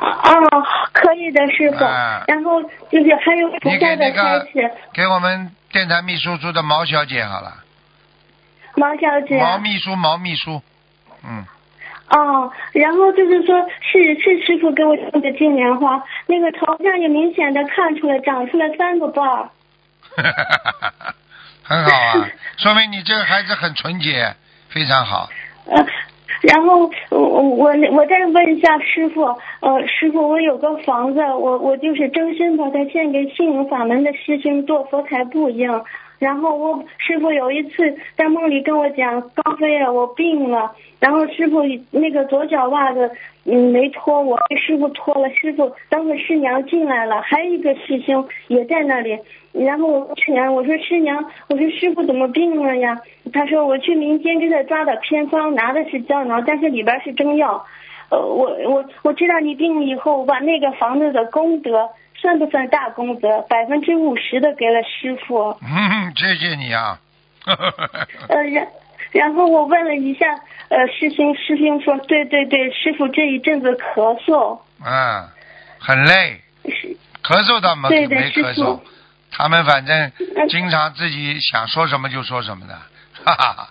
[0.00, 0.64] 哦，
[0.94, 1.84] 可以的，师傅。
[1.84, 7.62] 啊然后就是还有菩你给萨的那个开示，给我们电台秘书处的毛小姐好了，
[8.80, 9.38] 毛小姐。
[9.38, 10.62] 毛秘书，毛秘书，
[11.22, 11.44] 嗯，
[12.08, 19.50] 哦，然后就是说，是是师傅给我种的金莲花，那个头上也明显的看出来长出来三个瓣儿。
[21.62, 24.34] 很好啊， 说明你这个孩子很纯洁，
[24.70, 25.28] 非常好。
[25.66, 25.86] 呃，
[26.42, 29.22] 然后我我我再问一下师傅，
[29.60, 35.70] 呃，师傅，我有个房子，我我就是真心把它献给信仰法门的师兄做佛台布应。
[36.20, 40.70] 然后我师傅有一次在梦里跟我讲，高飞啊，我病了。
[41.00, 43.10] 然后师傅那个左脚袜子
[43.46, 45.30] 嗯没脱，我被师傅脱了。
[45.30, 49.18] 师傅当时师娘进来了，还有一个师兄也在那里。
[49.52, 53.00] 然后我师娘，我说师娘，我说师傅怎么病了呀？
[53.32, 57.64] 他说我去民间给他抓的偏方，拿的是胶囊，但是里边是中药。
[58.10, 61.88] 呃，我我我知道你病了以后，我把那个房子的功德
[62.20, 63.40] 算不算大功德？
[63.42, 65.56] 百分之五十的给了师傅。
[65.62, 66.98] 嗯，谢谢你啊。
[68.28, 68.68] 呃，然
[69.12, 70.26] 然后我问了一下，
[70.68, 75.28] 呃，师兄师兄说，对对对，师傅这一阵子咳嗽，嗯，
[75.78, 78.80] 很累，是咳嗽倒没对对没咳嗽，
[79.32, 82.74] 他们反正嗯经常自己想说什么就说什么的，
[83.24, 83.68] 哈哈哈。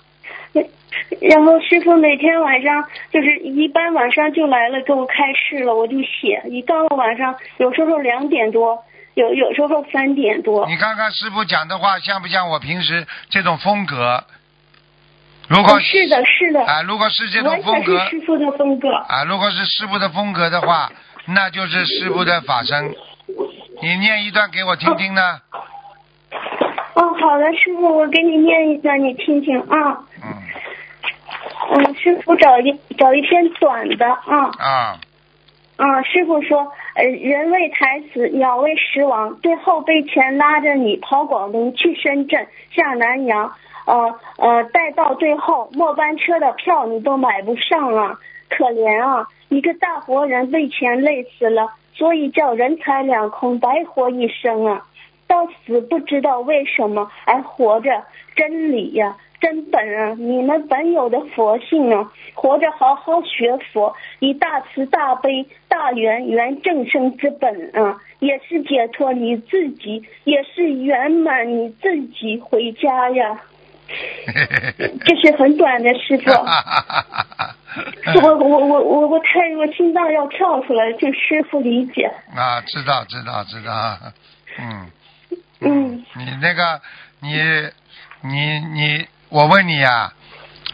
[1.21, 6.43] 然后师傅每天晚上就是一般晚上就来了给我开示了，我就写。
[6.49, 8.83] 一到了晚上，有时候两点多，
[9.15, 10.67] 有有时候三点多。
[10.67, 14.23] 你看看师傅讲的话像不像我平时这种风格？
[15.47, 18.93] 如果哦是的，是的，啊，如果是这种风格是师傅的风格。
[18.93, 20.91] 啊，如果是师傅的风格的话，
[21.25, 22.93] 那就是师傅的法身。
[23.81, 25.39] 你念一段给我听听呢？
[26.93, 30.05] 哦，好的，师傅，我给你念一段，你听听啊。
[30.23, 30.37] 嗯
[31.71, 34.51] 嗯，师傅找一找一篇短的啊。
[34.57, 34.99] 啊，
[35.77, 39.39] 啊，师傅说，呃，人为财死，鸟为食亡。
[39.41, 43.53] 最后被钱拉着你跑广东，去深圳，下南洋，
[43.85, 48.17] 呃呃，待到最后末班车的票你都买不上了，
[48.49, 49.27] 可怜啊！
[49.49, 54.85] 一个大活人被钱累死了，所以叫人财两空，白活一生啊！
[55.27, 58.03] 到死不知道为什么还活着，
[58.35, 60.15] 真理呀、真本啊！
[60.17, 73.41] 你们本有的佛性啊，活着好好学佛，以大慈大悲、大圆圆正生之本啊，也是解脱你自己，也是圆满你自己回家呀。
[75.05, 76.29] 这是很短的， 师傅。
[78.21, 82.03] 我我我我我太我心脏要跳出来，请师傅理解。
[82.35, 83.97] 啊，知道知道知道，
[84.59, 84.91] 嗯，
[85.61, 86.81] 嗯你那个
[87.21, 87.31] 你
[88.21, 90.11] 你你，我问你呀、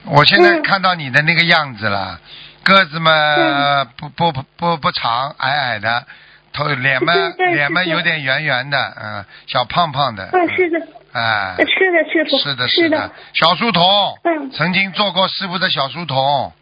[0.05, 0.63] 我现在嗯。
[0.63, 2.19] 看到你的那个样子了，
[2.63, 3.87] 个子嘛嗯。
[3.97, 6.05] 不不不不不长，矮矮的，
[6.53, 7.13] 头脸嘛
[7.51, 10.79] 脸嘛有点圆圆的，嗯，小胖胖的，嗯，是的，
[11.11, 12.37] 哎，是的，师傅。
[12.37, 13.83] 是的是的，小书童，
[14.23, 14.49] 嗯。
[14.51, 16.53] 曾经做过师傅的小书童，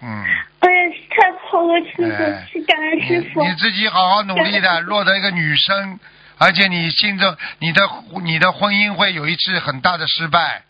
[0.00, 0.24] 嗯。
[0.60, 3.42] 哎呀，太好了，师傅感恩师傅。
[3.42, 3.48] 你。
[3.50, 6.00] 你自己好好努力的，落得一个女生，
[6.38, 7.82] 而且你心中你的
[8.22, 10.62] 你的婚姻会有一次很大的失败，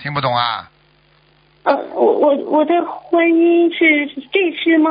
[0.00, 0.70] 听不懂啊？
[1.64, 4.90] 呃，我我我的婚姻是这次吗？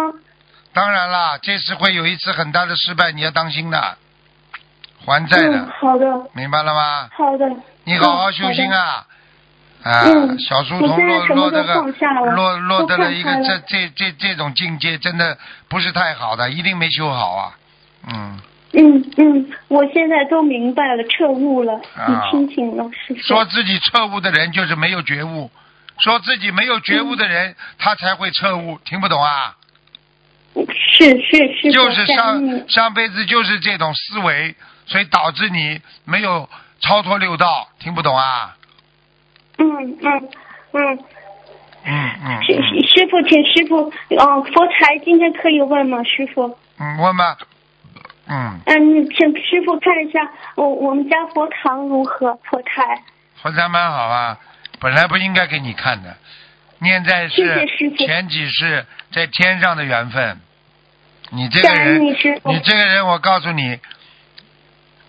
[0.74, 3.98] 当然啦，这次会有一次很大的失败，你要当心的，
[5.04, 7.10] 还债嗯，的，好的，明白了吗？
[7.14, 7.50] 好的。
[7.86, 9.08] 你好好修心啊！
[9.84, 11.82] 啊，嗯小书童落落得个
[12.32, 15.38] 落落得了一个这这这这种境界，真的
[15.70, 17.58] 不是太好的，一定没修好啊。
[18.08, 18.40] 嗯，
[18.80, 23.16] 嗯嗯，我现在都明白了，彻悟了，啊你听听老，师傅。
[23.16, 25.50] 说自己彻悟的人就是没有觉悟，
[25.98, 29.56] 说自己没有觉悟的人，他才会彻悟，听不懂啊？
[30.54, 34.56] 是是是，就是上上辈子就是这种思维，
[34.86, 36.48] 所以导致你没有
[36.80, 38.56] 超脱六道，听不懂啊？
[39.58, 39.66] 嗯
[40.02, 40.30] 嗯
[40.74, 41.00] 嗯，
[41.84, 46.04] 嗯嗯师嗯师傅，请师傅，嗯，佛台今天可以问吗？
[46.04, 47.38] 师傅，嗯，问吧。
[48.30, 52.36] 嗯，嗯，请师傅看一下我我们家佛堂如何？
[52.44, 53.04] 佛台，
[53.42, 54.38] 佛山蛮好啊，
[54.80, 56.18] 本来不应该给你看的，
[56.80, 60.40] 念在谢是前几世在天上的缘分。
[61.30, 62.14] 你这个人，你
[62.64, 63.80] 这个人，我告诉你，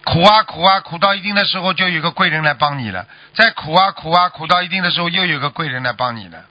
[0.04, 3.04] 苦啊苦啊苦到一定的时候，就有个贵人来帮你了；
[3.34, 6.44] 再苦啊苦啊苦到一定的时候，又有个贵人来帮你了。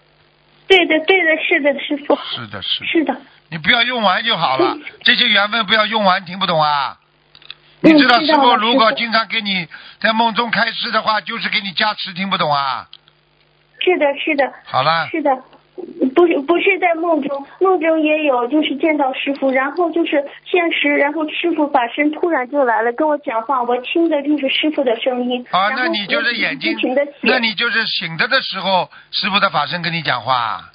[0.68, 2.18] 对的，对的，是的，师傅。
[2.36, 2.86] 是的，是的。
[2.88, 3.22] 是的。
[3.50, 6.98] 你不要用完就好了，嗯这些缘分不要用完，听不懂啊？
[7.82, 9.68] 嗯你知道师傅如果经常给你
[10.00, 12.88] 在梦中开示的话，就是给你加持，听不懂啊？
[13.80, 15.30] 是的，是的，好了，是的。
[16.16, 25.46] 不是不是在梦中，梦中也有，就是见到师傅，然后就是现实，然后师傅法身突然就来了跟我讲话，我听的就是师傅的声音。
[25.52, 26.76] 啊，那你就是眼睛
[27.22, 30.72] 那你就是醒着的时候，师傅的法身跟你讲话，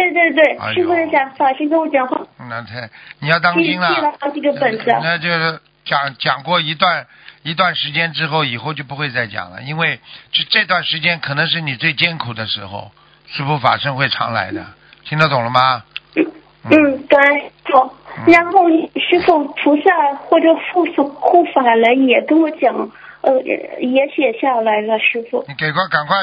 [0.00, 2.88] 对对对，哎师傅的讲法师跟我讲话，那太
[3.20, 4.84] 你要当记心记了好几个本子。
[4.86, 7.06] 那就是讲讲过一段
[7.42, 10.00] 一段时间之后，以后就不会再讲了，因为
[10.32, 12.90] 这这段时间可能是你最艰苦的时候，
[13.26, 14.64] 师傅法身会常来的，
[15.04, 15.84] 听得懂了吗？
[16.14, 17.94] 嗯，感恩师傅。
[18.26, 22.74] 然后师傅菩萨或者护法护法来也跟我讲，
[23.22, 23.40] 呃，
[23.78, 25.44] 也写下来了，师傅。
[25.48, 26.16] 你给快赶快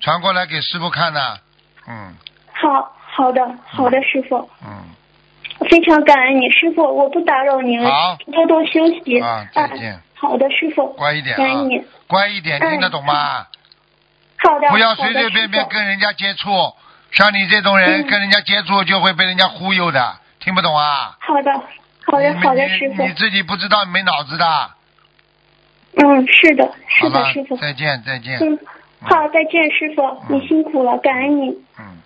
[0.00, 1.38] 传过来给师傅看呐、
[1.88, 2.14] 嗯。
[2.52, 9.20] 好好的好的，师傅，嗯，非常感恩你，师傅，我不打扰您了好，多多休息。
[9.20, 13.46] 啊再见好的，师傅，乖一点啊感恩你。，乖一点，听得懂吗？
[14.38, 16.48] 好的，不要随随便便跟人家接触，
[17.10, 21.16] 像你这种人嗯跟人家接触就会被人家忽悠的，听不懂啊？
[21.20, 21.52] 好的，
[22.06, 23.12] 好的，好的，师傅你。
[23.14, 24.70] 自己不知道没脑子的。
[25.96, 27.56] 嗯，是的，是的，了师傅，。
[27.56, 28.38] 再见再见。
[28.40, 28.58] 嗯，
[29.00, 31.48] 好，再见，师傅，你辛苦了，感恩你。
[31.78, 31.99] 嗯。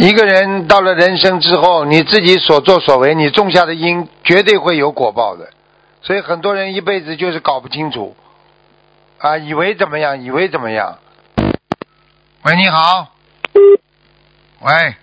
[0.00, 5.50] 一个人到了人生之后，你自己所作所为，你种下的因绝对会有果报的。
[6.00, 8.16] 所以很多人一辈子就是搞不清楚，
[9.18, 10.98] 啊，以为怎么样，以为怎么样。
[12.44, 13.08] 喂，你好。
[14.60, 14.94] 喂。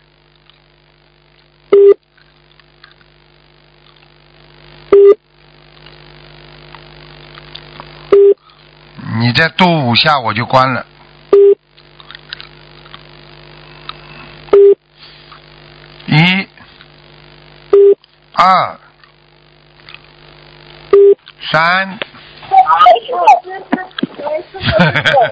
[9.20, 10.88] 你再多五下我就关了。
[16.10, 16.48] 一、
[18.48, 18.80] 二、
[21.52, 22.00] 三。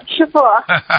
[0.05, 0.39] 师傅，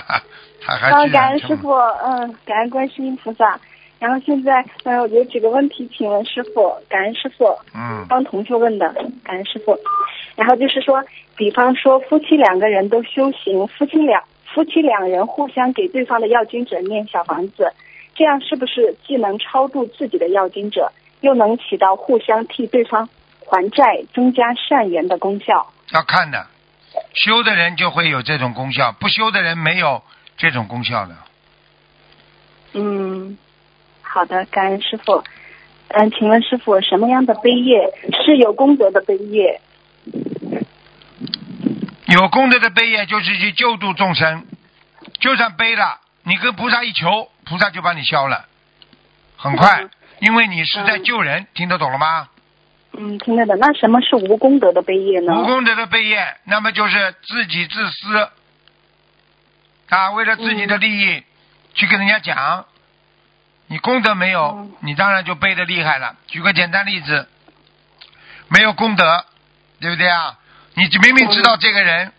[0.65, 3.61] 他还啊，居然这么感恩师傅，嗯，感恩观世音菩萨。
[3.99, 8.91] 然后现在，嗯，有几个问题，请问师傅，感恩师傅，嗯帮同学问的，
[9.23, 9.79] 感恩师傅。
[10.37, 11.05] 然后就是说，
[11.37, 14.23] 比方说夫妻两个人都修行，夫妻两
[14.55, 17.71] 夫妻两人互相给对方的要经者念小房子，
[18.15, 20.91] 这样是不是既能超度自己的要经者，
[21.21, 23.09] 又能起到互相替对方
[23.41, 25.73] 还债、增加善缘的功效？
[25.93, 26.47] 要看的，
[27.15, 30.03] 修的人就会有这种功效，不修的人没有
[30.37, 31.15] 这种功效的。
[32.75, 33.39] 嗯，
[34.03, 35.23] 好的，感恩师傅。
[35.89, 37.93] 嗯，请问师傅，什么样的悲业
[38.25, 39.61] 是有功德的悲业？
[42.07, 44.47] 有功德的悲业就是去救度众生，
[45.21, 48.47] 就算悲了，你跟菩萨一求，菩萨就把你消了，
[49.37, 49.91] 很快，嗯
[50.21, 52.29] 因为你是在救人，听得懂了吗？
[52.99, 53.59] 嗯，听得懂。
[53.59, 55.35] 那什么是无功德的悲业呢？
[55.35, 58.31] 无功德的悲业，那么就是自己自私，
[59.91, 61.23] 啊，为了自己的利益、
[61.75, 62.65] 去跟人家讲，
[63.67, 66.17] 你功德没有，嗯你当然就背的厉害了。
[66.27, 67.29] 举个简单例子，
[68.49, 69.27] 没有功德，
[69.81, 70.39] 对不对啊？
[70.75, 72.13] 你明明知道这个人，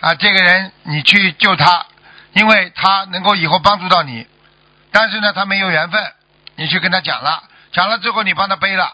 [0.00, 1.86] 啊，这个人你去救他，
[2.32, 4.26] 因为他能够以后帮助到你，
[4.90, 6.02] 但是呢，他没有缘分，
[6.58, 8.92] 你去跟他讲了，讲了之后你帮他背了，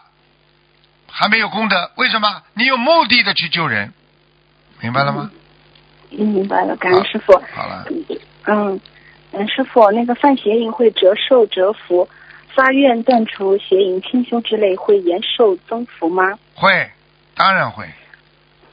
[1.09, 2.43] 还没有功德，为什么？
[2.53, 3.91] 你有目的的去救人，
[4.81, 5.31] 明白了吗？
[6.11, 7.33] 嗯，明白了，感恩师傅。
[7.55, 7.87] 好了，
[8.45, 8.79] 嗯
[9.31, 12.07] 嗯，师傅，那个犯邪淫会折寿折福，
[12.53, 16.37] 发愿断除邪淫清修之类，会延寿增福吗？
[16.53, 16.91] 会，
[17.33, 17.89] 当然会，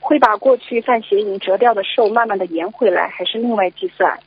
[0.01, 4.20] 会把过去犯邪淫折掉的寿慢慢的延回来，还是另外计算？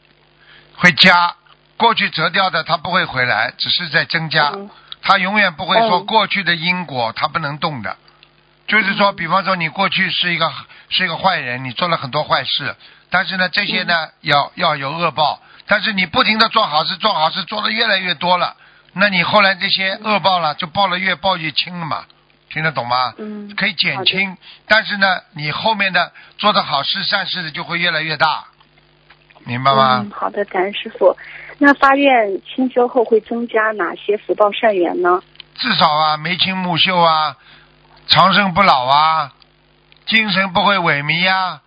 [0.73, 1.35] 会加。
[1.77, 4.51] 过去折掉的它不会回来，只是在增加。
[4.53, 4.69] 嗯
[5.07, 7.95] 他永远不会说嗯过去的因果它不能动的。
[8.67, 10.51] 就是说，比方说你过去是一个
[10.89, 12.75] 是一个坏人，你做了很多坏事，
[13.11, 18.55] 但是呢，这些呢、要要有恶报，但是你不停的做好事，做好事做的越来越多了，
[18.93, 22.05] 那你后来这些恶报了就报了越报越轻了嘛，
[22.49, 23.13] 听得懂吗？
[23.19, 24.35] 嗯，可以减轻，
[24.67, 28.45] 但是呢，你后面的做的好事善事的就会越来越大，
[29.45, 29.99] 明白吗？
[30.03, 31.15] 嗯，好的，感恩师傅。
[31.57, 35.21] 那发愿清修后会增加哪些福报善缘呢？
[35.57, 37.37] 至少啊，眉清目秀啊，
[38.07, 39.31] 长生不老啊，
[40.05, 41.61] 精神不会萎靡啊，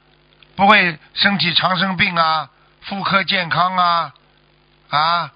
[0.57, 2.51] 不会身体长生病啊，
[2.83, 4.13] 妇科健康啊，
[4.91, 5.33] 啊，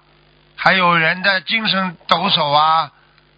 [0.55, 2.91] 还有人的精神抖擞啊，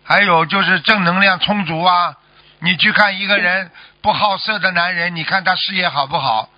[0.03, 2.15] 还有就是正能量充足啊。
[2.59, 6.49] 你去看一个人不好色的男人，你看他事业好不好？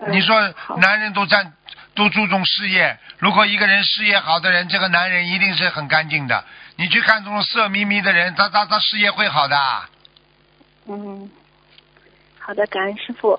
[0.00, 1.52] 嗯你说男人都占
[1.94, 6.44] 都注重事业，如果一个人事业好的人，这个男人一定是很干净的。
[6.76, 9.56] 你去看这种色眯眯的人，他他他事业会好的。
[10.88, 11.30] 嗯，
[12.38, 13.38] 好的，感恩师傅。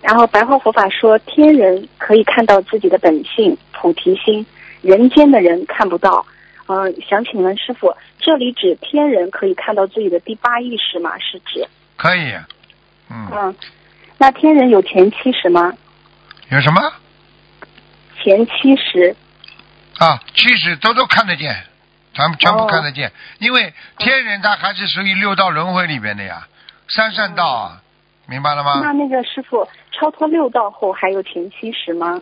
[0.00, 4.46] 然后白话佛法说，天人可以看到自己的本性菩提心，
[4.80, 6.26] 人间的人看不到。
[6.66, 11.18] 嗯、想请问师傅，这里指天人可以看到自己的第八意识吗？
[11.18, 11.66] 是指？
[11.96, 12.32] 可以，
[13.10, 13.56] 嗯，嗯，
[14.18, 15.72] 那天人有前七识吗？
[16.48, 16.80] 有什么
[18.22, 19.16] 前七十。
[19.98, 20.20] 啊？
[20.34, 21.64] 其实都都看得见，
[22.14, 26.48] 咱们全部哦看得见，因为天人他还是属于六道轮回里边的呀，
[26.88, 27.82] 三善道啊，
[28.26, 28.80] 明白了吗？
[28.82, 32.20] 那那个师傅超脱六道后还有前七识吗？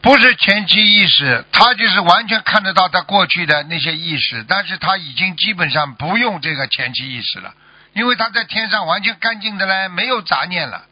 [0.00, 7.54] 不是前期意识，他就是完全看得到他过去的那些意识，但是他已经基本上不用这个前期意识了，
[7.94, 10.84] 因为他在天上完全干净的嘞，没有杂念了。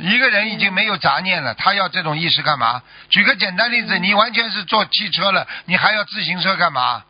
[0.00, 2.82] 一个人已经没有杂念了，他要这种意识干嘛？
[3.10, 7.04] 举个简单例子，你完全是坐汽车了，你还要自行车干嘛？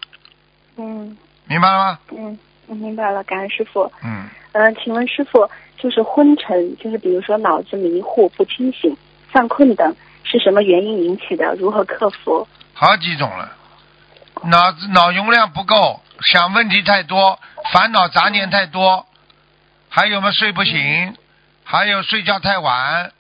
[0.77, 1.17] 嗯
[1.47, 1.99] 明白了吗？
[2.11, 3.91] 嗯，我明白了，感恩师傅。
[4.03, 8.97] 嗯，呃，请问师傅，就是昏沉，就是比如说脑子迷糊、不清醒、
[9.31, 11.55] 犯困等，是什么原因引起的？
[11.57, 12.47] 如何克服？
[12.73, 13.53] 好几种了，
[14.45, 17.39] 脑子脑容量不够，想问题太多，
[17.73, 19.07] 烦恼杂念太多，
[19.89, 21.15] 还有嘛睡不醒，
[21.71, 23.13] 还有睡觉太晚，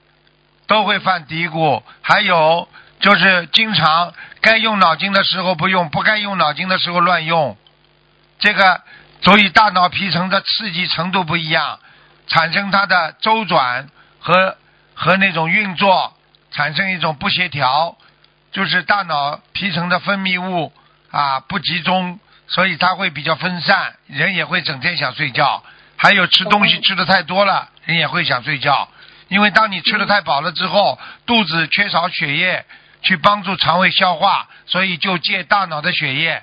[0.66, 7.56] 都会犯嘀咕，还有就是经常该用脑筋的时候不用，不该用脑筋的时候乱用，
[8.40, 8.82] 这个
[9.22, 11.78] 所以大脑皮层的刺激程度不一样，
[12.26, 13.88] 产生它的周转
[14.18, 14.56] 和
[14.94, 16.12] 和那种运作
[16.50, 17.96] 产生一种不协调，
[18.50, 20.72] 就是大脑皮层的分泌物
[21.12, 25.62] 啊不集中，所以它会比较分散，人也会整天想睡觉。
[26.02, 28.88] 还有吃东西吃的太多了，人也会想睡觉。
[29.28, 32.64] 因为当你吃的太饱了之后，肚子缺少血液
[33.02, 36.42] 去帮助肠胃消化，所以就借大脑的血液。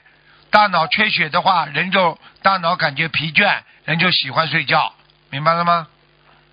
[0.50, 4.94] 大脑缺血的话，人就大脑感觉疲倦，人就喜欢睡觉，
[5.30, 5.88] 明白了吗？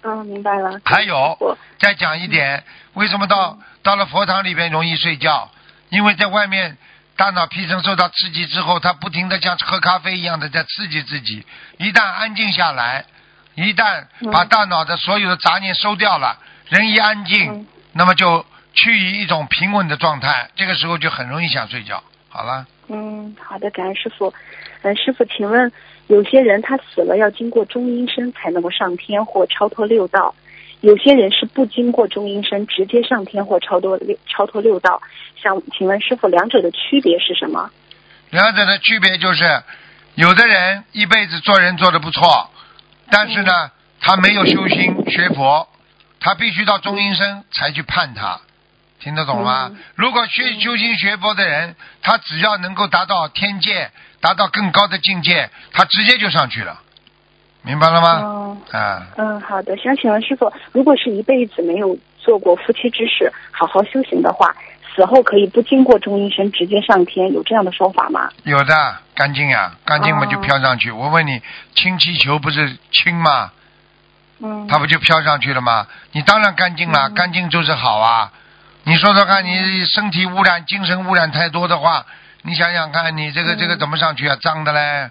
[0.03, 0.81] 嗯，明白了。
[0.85, 2.65] 还有再讲一点，
[2.95, 5.51] 为什么到到了佛堂里边容易睡觉？
[5.91, 6.77] 因为在外面
[7.17, 11.47] 大脑皮层受到刺激之后，它不停的像喝咖啡一样的在刺激自己。
[11.79, 13.05] 一旦安静下来，
[13.55, 16.39] 一旦把大脑的所有的杂念收掉了，
[16.69, 22.03] 人一安静，嗯那么就趋于一种平稳的状态，这个时候就很容易想睡觉。
[22.29, 24.35] 好了，嗯，好的，感恩师傅。
[24.83, 25.73] 呃，师傅，请问
[26.09, 30.35] 有些人他死了要经过中阴身才能够上天或超脱六道，
[30.81, 35.01] 有些人是不经过中阴身直接上天或超脱六超脱六道。
[35.41, 37.71] 想请问师傅，两者的区别是什么？
[38.31, 39.63] 两者的区别就是，
[40.17, 42.51] 有的人一辈子做人做的不错，
[43.11, 45.69] 但是呢，他没有修心学佛，
[46.21, 48.41] 他必须到中阴身才去判他，
[49.01, 49.71] 听得懂吗？
[49.73, 53.91] 嗯如果学修心学佛的人，他只要能够达到天界，
[54.21, 56.81] 达到更高的境界，他直接就上去了，
[57.63, 58.09] 明白了吗？
[58.21, 59.77] 哦，啊，嗯，好的。
[59.77, 64.55] 想请问师傅，如果是一辈子没有做过夫妻之事，好好修行的话，
[64.95, 68.31] 死后可以不经过中阴身直接上天，有这样的说法吗？
[68.45, 70.91] 有的干净呀，干净嘛哦就飘上去。
[70.91, 71.43] 我问你，
[71.75, 73.51] 氢气球不是氢吗？
[74.41, 75.87] 嗯，它不就飘上去了吗？
[76.13, 78.33] 你当然干净了，嗯干净就是好啊。
[78.85, 82.05] 你说说看，你身体污染、精神污染太多的话，
[82.43, 84.37] 你想想看，你这个嗯这个怎么上去啊？
[84.43, 85.11] 脏的嘞，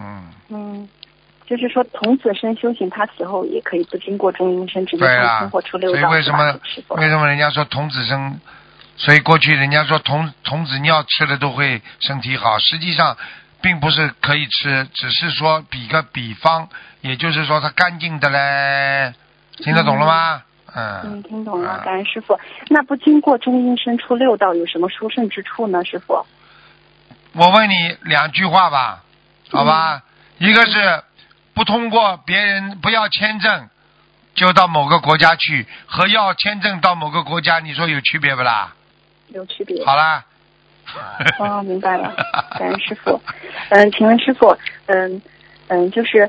[0.00, 0.88] 嗯，嗯，
[1.46, 6.60] 就是说童子身修行，他死后也可以不经过中阴身直接上天或出六所以道，是吧为什么
[7.00, 8.40] 为什么人家说童子生？
[8.96, 13.16] 所以过去人家说童童子尿吃了都会身体好，实际上
[13.60, 16.68] 并不是可以吃，只是说比个比方，
[17.00, 19.14] 也就是说它干净的嘞，
[19.56, 20.42] 听得懂了吗？
[20.74, 22.38] 嗯嗯，听懂了，啊感恩师傅。
[22.68, 25.84] 那不经过中阴身出六道有什么殊胜之处呢？
[25.84, 26.24] 师傅？
[27.32, 29.02] 我问你两句话吧，
[29.50, 29.96] 好吧？
[29.96, 30.02] 嗯
[30.38, 31.04] 一个是
[31.54, 33.68] 不通过别人不要签证
[34.34, 38.72] 就到某个国家去，和要签证到某个国家，你说有区别不啦？
[39.34, 39.84] 有区别。
[39.84, 40.24] 好啦。
[41.38, 42.14] 哦，明白了，
[42.58, 43.20] 感恩师傅。
[43.70, 44.56] 嗯，请问师傅，
[44.86, 45.22] 嗯
[45.68, 46.28] 嗯，就是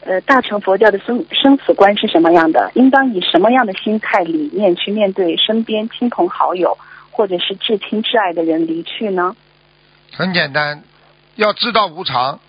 [0.00, 2.70] 呃，大乘佛教的生生死观是什么样的？
[2.74, 6.76] 应当以什么样的心态、理念去面对身边亲朋好友
[7.12, 9.36] 或者是至亲至爱的人离去呢？
[10.12, 10.82] 很简单，
[11.36, 12.40] 要知道无常。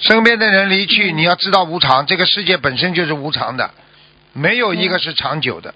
[0.00, 2.06] 身边的人离去，你要知道无常。
[2.06, 3.70] 这个世界本身就是无常的，
[4.32, 5.74] 没有一个是长久的，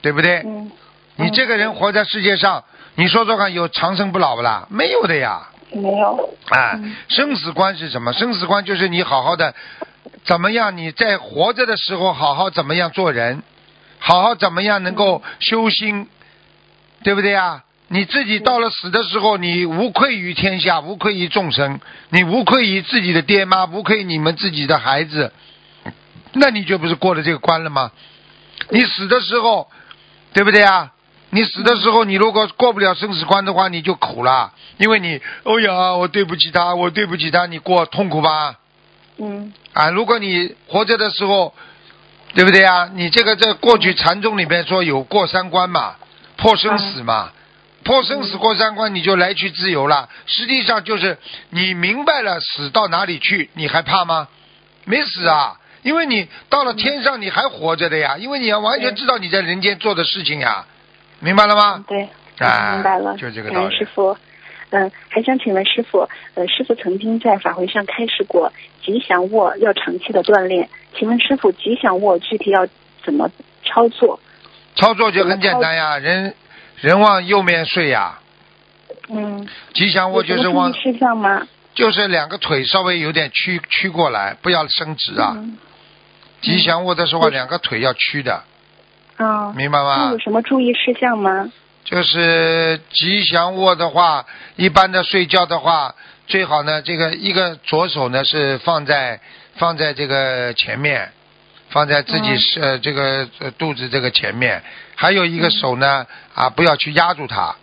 [0.00, 0.42] 对不对？
[0.44, 0.70] 嗯，
[1.22, 2.64] 你这个人活在世界上，
[2.96, 4.66] 你说说看，有长生不老不啦？
[4.70, 5.48] 没有的呀。
[5.70, 6.36] 没有。
[6.50, 8.12] 啊，嗯生死观是什么？
[8.12, 9.54] 生死观就是你好好的，
[10.24, 10.76] 怎么样？
[10.76, 13.42] 你在活着的时候，好好怎么样做人，
[13.98, 16.08] 好好怎么样能够修心，
[17.04, 17.62] 对不对呀？
[17.88, 25.32] 你自己到了死的时候，你无愧于天下，无愧于众生，你无愧于自己的爹妈，无愧你们自己的孩子，
[26.32, 27.92] 那你就不是过了这个关了吗？
[28.70, 29.70] 你死的时候，
[30.32, 30.91] 对不对啊？
[31.34, 38.56] 你死的时候，你如果过不了生死关的话，你就苦了，因为你，哦呀，我对不起他，我对不起他，你过痛苦吧？
[39.16, 41.54] 嗯啊，如果你活着的时候，
[42.34, 42.90] 对不对啊？
[42.92, 45.94] 你这个在过去禅宗里面说有过三关嘛，
[46.36, 47.32] 破生死嘛，
[47.82, 50.10] 破生死过三关，你就来去自由了。
[50.26, 51.16] 实际上就是
[51.48, 54.28] 你明白了死到哪里去，你还怕吗？
[54.84, 60.66] 没死啊，因为你到了天上你还活着的呀，因为你要完全知道你在人间做的事情呀，
[61.22, 61.84] 明白了吗？
[61.86, 62.08] 对，
[62.38, 63.16] 啊，明白了。
[63.16, 63.86] 就这个道理师。
[63.86, 64.16] 傅。
[64.74, 68.50] 嗯、还想请问师傅，呃，师傅曾经在法会上开示过
[68.82, 72.66] 吉祥卧要长期的锻炼，请问师傅吉祥卧具体要
[73.04, 73.30] 怎么
[73.66, 74.18] 操作？
[74.74, 76.34] 操作就很简单呀，人
[76.76, 78.18] 人往右面睡呀，
[79.10, 81.46] 嗯，吉祥卧就是往是这样吗？
[81.74, 85.34] 就是两个腿稍微有点屈屈过来，不要伸直啊。
[85.36, 85.58] 嗯
[86.40, 88.42] 吉祥卧的时候，两个腿要屈的，
[89.22, 90.18] 啊，明白吗有？
[90.18, 91.50] 什么注意事项吗？
[91.84, 94.24] 就是吉祥卧的话，
[94.56, 95.94] 一般的睡觉的话，
[96.26, 99.20] 最好呢，这个一个左手呢是放在
[99.56, 101.10] 放在这个前面，
[101.70, 104.62] 放在自己是、呃这个呃肚子这个前面，
[104.94, 107.56] 还有一个手呢啊不要去压住它，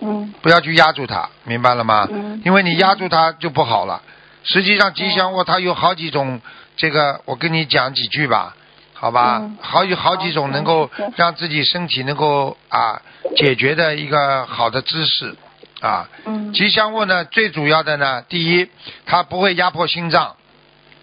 [0.00, 2.08] 嗯不要去压住它，明白了吗？
[2.10, 4.00] 嗯因为你压住它就不好了。
[4.44, 6.40] 实际上吉祥卧它有好几种，
[6.76, 8.56] 这个我跟你讲几句吧，
[8.98, 9.38] 好吧？
[9.42, 13.02] 嗯好有好几种能够让自己身体能够啊
[13.36, 15.36] 解决的一个好的姿势
[15.80, 16.08] 啊。
[16.24, 18.70] 嗯吉祥物呢，最主要的呢，第一，
[19.04, 20.36] 它不会压迫心脏，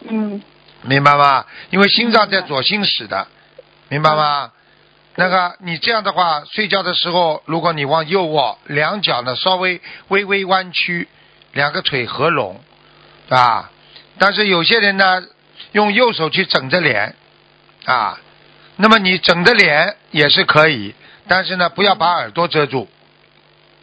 [0.10, 0.42] 嗯
[0.82, 1.46] 明白吗？
[1.70, 3.28] 因为心脏在左心室的，
[3.90, 4.52] 明白吗？
[5.16, 11.08] 那个你这样的话，睡觉的时候，如果你往右卧，两脚呢稍微微微弯曲，
[11.52, 12.60] 两个腿合拢，
[13.30, 13.70] 啊。
[14.18, 15.24] 但是有些人呢，
[15.74, 17.16] 用右手去枕着脸，
[17.86, 18.20] 啊，
[18.78, 20.96] 那么你整着脸也是可以，
[21.28, 22.88] 但是呢，不要把耳朵遮住，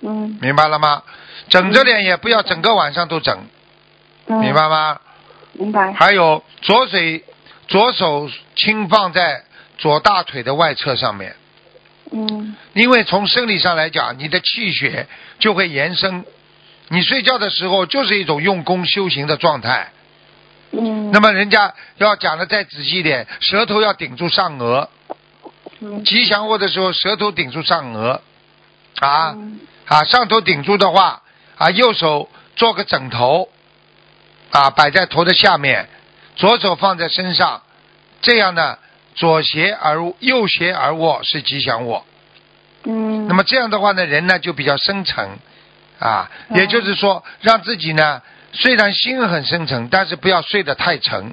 [0.03, 1.03] 嗯明白了吗？
[1.49, 3.47] 整着脸也不要整个晚上都整，
[4.27, 4.99] 嗯，明白吗？
[5.53, 5.93] 明白。
[5.93, 6.97] 还有左手
[7.69, 9.45] 左手轻放在
[9.79, 11.37] 左大腿的外侧上面，
[12.13, 15.07] 嗯因为从生理上来讲，你的气血
[15.39, 16.25] 就会延伸。
[16.89, 19.91] 你睡觉的时候就是一种用功修行的状态。
[20.73, 21.11] 嗯。
[21.11, 24.89] 那么人家要讲的再仔细一点，舌头要顶住上颚，
[25.81, 28.21] 嗯吉祥卧的时候舌头顶住上颚，
[29.01, 31.23] 啊嗯啊上头顶住的话
[31.57, 33.49] 啊，右手做个枕头，
[34.51, 35.89] 啊摆在头的下面，
[36.37, 37.63] 左手放在身上，
[38.23, 38.79] 这样呢
[39.15, 42.05] 左斜而右斜而卧是吉祥卧。
[42.85, 43.27] 嗯。
[43.29, 45.29] 那么这样的话呢，人呢就比较深沉，
[45.99, 48.23] 啊，也就是说让自己呢
[48.53, 51.33] 虽然心很深沉，但是不要睡得太沉。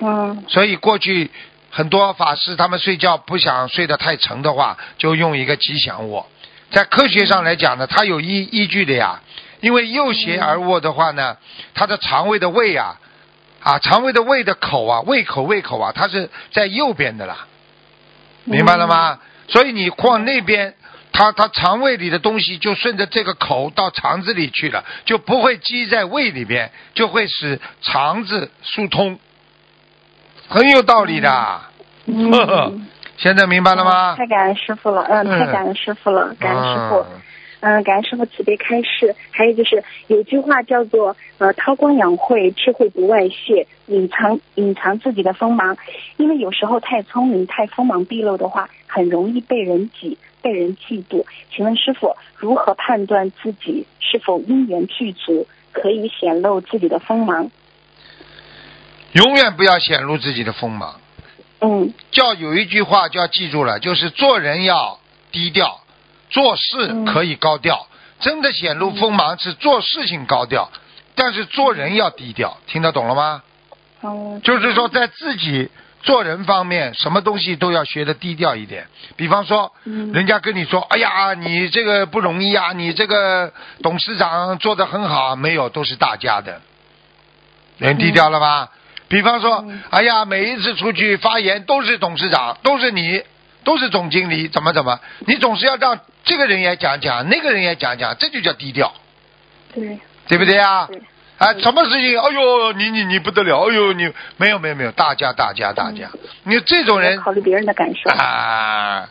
[0.00, 1.30] 嗯所以过去
[1.70, 6.26] 很多法师他们睡觉不想睡得太沉的话，就用一个吉祥卧。
[6.70, 9.20] 在科学上来讲呢，它有依依据的呀。
[9.60, 11.36] 因为右斜而卧的话呢，
[11.72, 12.98] 它的肠胃的胃啊，
[13.62, 17.46] 啊，肠胃的胃的口啊，胃口胃口啊，它是在右边的啦，
[18.44, 19.20] 明白了吗？
[19.46, 20.74] 所以你往那边，
[21.12, 29.18] 它它肠胃里的东西就顺着这个口到肠子里去了，就不会积在胃里边，就会使肠子疏通，
[30.48, 31.30] 很有道理的。
[32.30, 32.88] 呵呵嗯。
[33.18, 34.16] 现在明白了吗？
[34.16, 36.96] 太感恩师傅了，嗯，嗯太感恩师傅了，感恩师傅。
[36.96, 37.20] 嗯
[37.64, 39.14] 嗯，感恩师傅慈悲开示。
[39.30, 45.76] 还有就是有句话叫做呃韬光养晦，智慧不外泄，隐藏隐藏自己的锋芒。
[46.16, 51.24] 因为有时候太聪明、太锋芒毕露的话，很容易被人挤、被人嫉妒。
[51.54, 57.50] 请问师傅如何判断自己是否因缘具足，可以显露自己的锋芒？
[59.12, 61.00] 永远不要显露自己的锋芒。
[61.60, 64.98] 嗯叫有一句话就要记住了，就是做人要
[65.30, 65.80] 低调，
[66.28, 67.86] 做事可以高调。
[68.20, 70.70] 真的显露锋芒是做事情高调，
[71.14, 72.58] 但是做人要低调。
[72.66, 73.42] 听得懂了吗？
[74.02, 75.70] 嗯就是说，在自己
[76.02, 78.86] 做人方面，什么东西都要学的低调一点。
[79.16, 86.60] 比方说，嗯人家跟你说：“哎呀，你这个不容易啊，你这个董事长做的很好。”没有，都是大家的。
[87.78, 88.70] 人低调了吧？
[89.08, 93.22] 比方说嗯，哎呀，每一次出去发言都是董事长，都是你，
[93.62, 98.92] 都是总经理，怎么怎么，你总是要让这个人也讲讲，那个人也讲讲，这就叫低调，
[99.74, 99.98] 对，
[100.28, 100.86] 对不对啊？
[100.88, 101.00] 对
[101.42, 102.16] 啊，什么事情？
[102.20, 103.66] 哎呦，你你你不得了！
[103.68, 106.08] 哎呦，你没有没有没有，大家大家大家，
[106.44, 108.10] 你这种人考虑别人的感受。
[108.10, 109.08] 啊，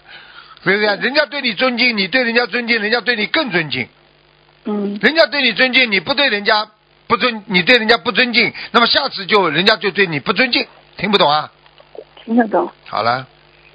[0.63, 0.95] 对不对？
[0.95, 3.87] 人家对你尊敬，你对人家尊敬，人家对你更尊敬。
[4.63, 6.67] 嗯人家对你尊敬，你不对人家
[7.07, 10.65] 不尊，你对人家不尊敬，那么下次就人家就对你不尊敬，
[10.97, 11.51] 听不懂啊？
[12.23, 12.71] 听得懂。
[12.87, 13.27] 好了，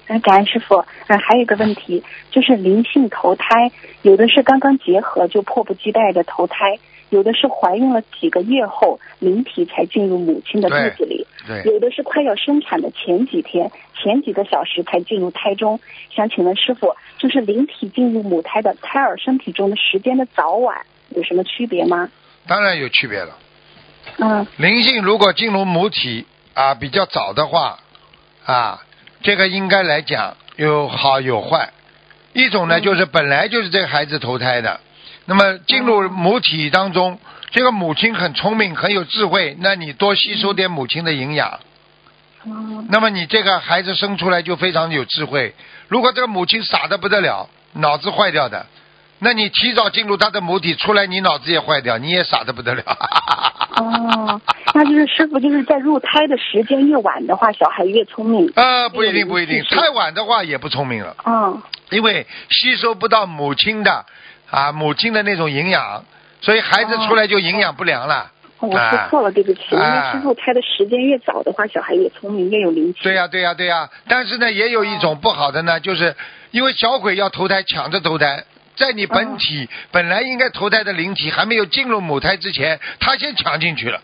[0.06, 0.82] 嗯，感恩师傅。
[1.08, 3.70] 嗯，还有一个问题，就是灵性投胎，
[4.02, 6.78] 有的是刚刚结合就迫不及待的投胎，
[7.10, 15.78] 有的是怀孕了几个月后灵体才进入母亲的肚子里，对，有的是快要生产的前几天、前几个小时才进入胎中。
[16.10, 22.08] 想请问师傅，就是灵体进入母胎的胎儿身体中的时间的早晚有什么区别吗？
[22.46, 23.36] 当然有区别了。
[24.18, 27.78] 嗯灵性如果进入母体啊比较早的话
[28.44, 28.82] 啊，
[29.22, 31.70] 这个应该来讲有好有坏。
[32.32, 34.80] 一种呢，就是本来就是这个孩子投胎的，
[35.26, 37.18] 那么进入母体当中，
[37.50, 41.60] 这个母亲很聪明，很有智慧，那你多吸收点母亲的营养，
[42.46, 45.54] 嗯那么你这个孩子生出来就非常有智慧。
[45.88, 48.66] 如果这个母亲傻的不得了，脑子坏掉的，
[49.18, 52.84] 那你提早进入他的母体出来，你脑子也坏掉，你也傻的不得了。
[53.76, 54.40] 哦，
[54.74, 58.50] 那就是师傅就是在入胎的时间越晚的话，小孩越聪明。
[58.54, 61.60] 呃，不一定，不一定，太晚的话也不聪明了，嗯
[61.90, 64.06] 因为吸收不到母亲的
[64.50, 66.04] 啊母亲的那种营养，
[66.40, 68.32] 所以孩子出来就营养不良了。
[68.58, 69.60] 哦我说错了，对不起。
[69.72, 73.00] 因啊为之后胎的时间越早的话，小孩越聪明，越有灵气。
[73.02, 76.16] 对呀、对呀、对呀、但是呢，也有一种不好的呢，就是
[76.52, 78.44] 因为小鬼要投胎，抢着投胎，
[78.74, 84.00] 在你本体、本来应该投胎的灵体还没有进入母胎之前，他先抢进去了，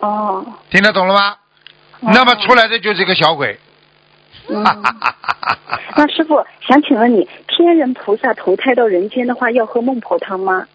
[0.00, 1.36] 哦，听得懂了吗？
[2.00, 3.58] 那么出来的就是一个小鬼。
[4.48, 4.64] 嗯。
[5.96, 10.66] 那师傅想请问你，天人菩萨投胎到人间的话，要喝孟婆汤吗？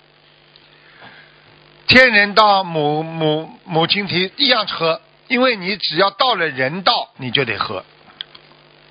[1.88, 7.84] 天人到母母母亲体一样喝，因为你只要到了人道，你就得喝。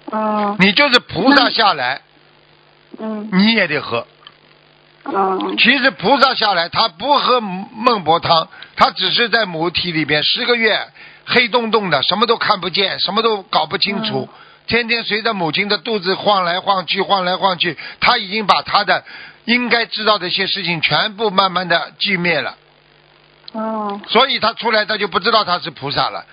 [0.06, 2.00] 哦，你就是菩萨下来，
[2.98, 4.06] 嗯你也得喝。
[5.04, 10.76] 嗯其实菩萨下来，他不喝孟婆汤，他只是在母体里边十个月
[11.24, 14.28] 黑洞洞的，什么都看不见，什么都搞不清楚，
[14.66, 19.04] 天天随着母亲的肚子晃来晃去，晃来晃去，他已经把他的
[19.44, 22.56] 应该知道的一些事情全部慢慢的寂灭了。
[23.52, 26.26] 哦所以他出来他就不知道他是菩萨了，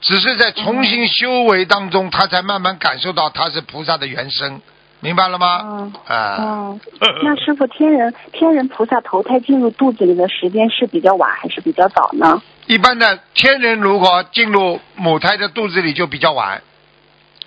[0.00, 4.62] 只是在重新修为当中，他才慢慢感受到他是菩萨的原生，
[5.00, 5.58] 明白了吗？
[5.58, 6.80] 哦啊，哦，
[7.22, 12.40] 那师傅天人天人菩萨投胎进入肚子里的时间是比较晚还是比较早呢？
[12.66, 16.62] 一般的天人如果进入母胎的肚子里就比较晚，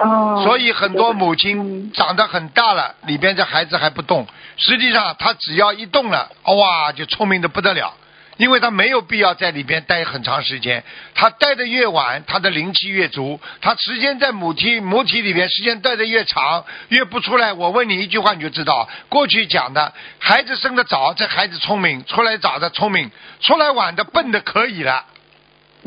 [0.04, 4.28] 哦，所以很多母嗯亲长得很大了，里边这孩子还不动，
[4.58, 7.94] 实际上他只要一动了，哇，就聪明的不得了。
[8.38, 10.84] 因为他没有必要在里边待很长时间，
[11.14, 13.40] 他待的越晚，他的灵气越足。
[13.62, 17.54] 他时间在母体母体里边时间待的越长，越不出来。
[17.54, 25.06] 我问你一句话，你就知道，过去讲的孩子生的早，这孩子聪明；出来早的聪明，出来晚的笨的可以了，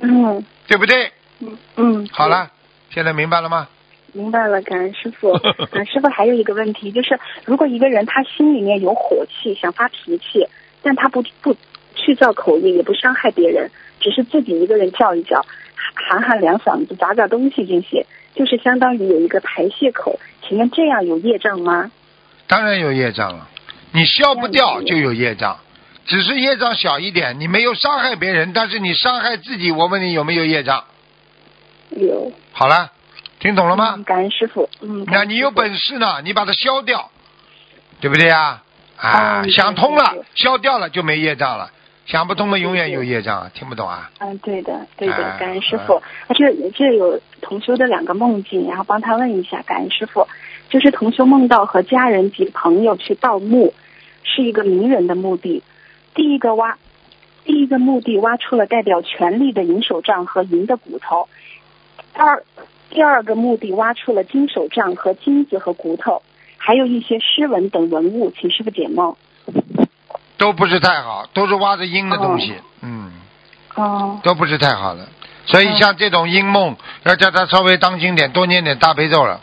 [0.00, 1.12] 嗯对不对？
[1.40, 2.48] 嗯嗯，好了，
[2.90, 3.66] 现在明白了吗？
[4.16, 5.30] 明白了，感恩师傅。
[5.30, 10.46] 啊，师傅还有一个问题，就是如果一个人他心里面有火气，想发脾气，
[10.82, 11.54] 但他不不
[11.94, 15.44] 去造口业，也不伤害别人，只是自己一个人叫一叫，
[15.94, 20.18] 喊喊两嗓子，砸砸东西这些，就是相当于有一个排泄口。
[20.48, 21.90] 请问这样有业障吗？
[22.46, 23.48] 当然有业障了，
[23.92, 25.58] 你消不掉就有业障，
[26.06, 30.84] 只是业障小一点，你没有伤害别人，但是你伤害自己，我问你有没有业障？
[31.90, 32.32] 有。
[32.52, 32.92] 好了，
[33.38, 34.04] 听懂了吗嗯？
[34.04, 34.68] 感恩师傅。
[34.80, 35.04] 嗯。
[35.06, 37.10] 那你有本事呢，你把它消掉，
[38.00, 38.62] 对不对呀？
[38.96, 41.70] 啊，嗯想通了消掉了就没业障了，
[42.06, 44.10] 想不通的永远有业障，听不懂啊？
[44.20, 46.02] 嗯，对的，对的哎，感恩师傅。
[46.34, 50.26] 这这有同修的两个梦境，然后帮他问一下，感恩师傅。
[50.68, 53.72] 就是同修梦到和家人及朋友去盗墓，
[54.24, 55.62] 是一个名人的墓地。
[56.14, 56.76] 第一个挖，
[57.44, 61.28] 第一个墓地挖出了代表权力的银手杖和银的骨头。
[62.14, 62.42] 二，
[62.90, 66.22] 第二个墓地挖出了金手杖和金子和骨头，
[66.56, 69.14] 还有一些诗文等文物，请师傅解梦。
[70.38, 73.10] 都不是太好，都是挖的阴的东西，嗯，
[73.74, 75.08] 哦，都不是太好的。
[75.46, 79.40] 所以像这种阴梦，要叫他稍微当心点，多念点大悲咒了，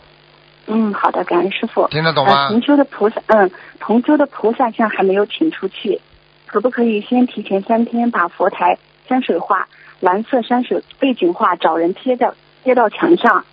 [0.66, 1.88] 嗯，好的，感恩师傅。
[1.88, 2.50] 听得懂吗呃？
[2.50, 6.00] 同修的菩萨，嗯，同修的菩萨像还没有请出去，
[6.46, 8.78] 可不可以先提前三天把佛台
[9.08, 9.66] 山水画、
[10.00, 12.34] 蓝色山水背景画找人贴到
[12.64, 13.44] 贴到墙上？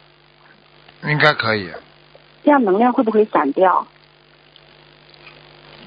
[1.04, 1.70] 应该可以。
[2.44, 3.86] 这样能量会不会散掉？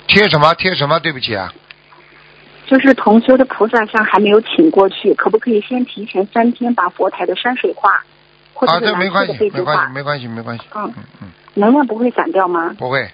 [0.07, 1.01] 贴什么贴什么？
[1.01, 1.53] 对不起啊，
[2.67, 8.05] 就是同修的菩萨像还没有请过去，可不可以先提前三天把佛台的山水画
[8.53, 10.95] 或者啊，这没关系，色的贝珠画没关系，，没关系，没关系。
[10.95, 12.75] 嗯嗯嗯，能量不会散掉吗？
[12.79, 13.11] 不会，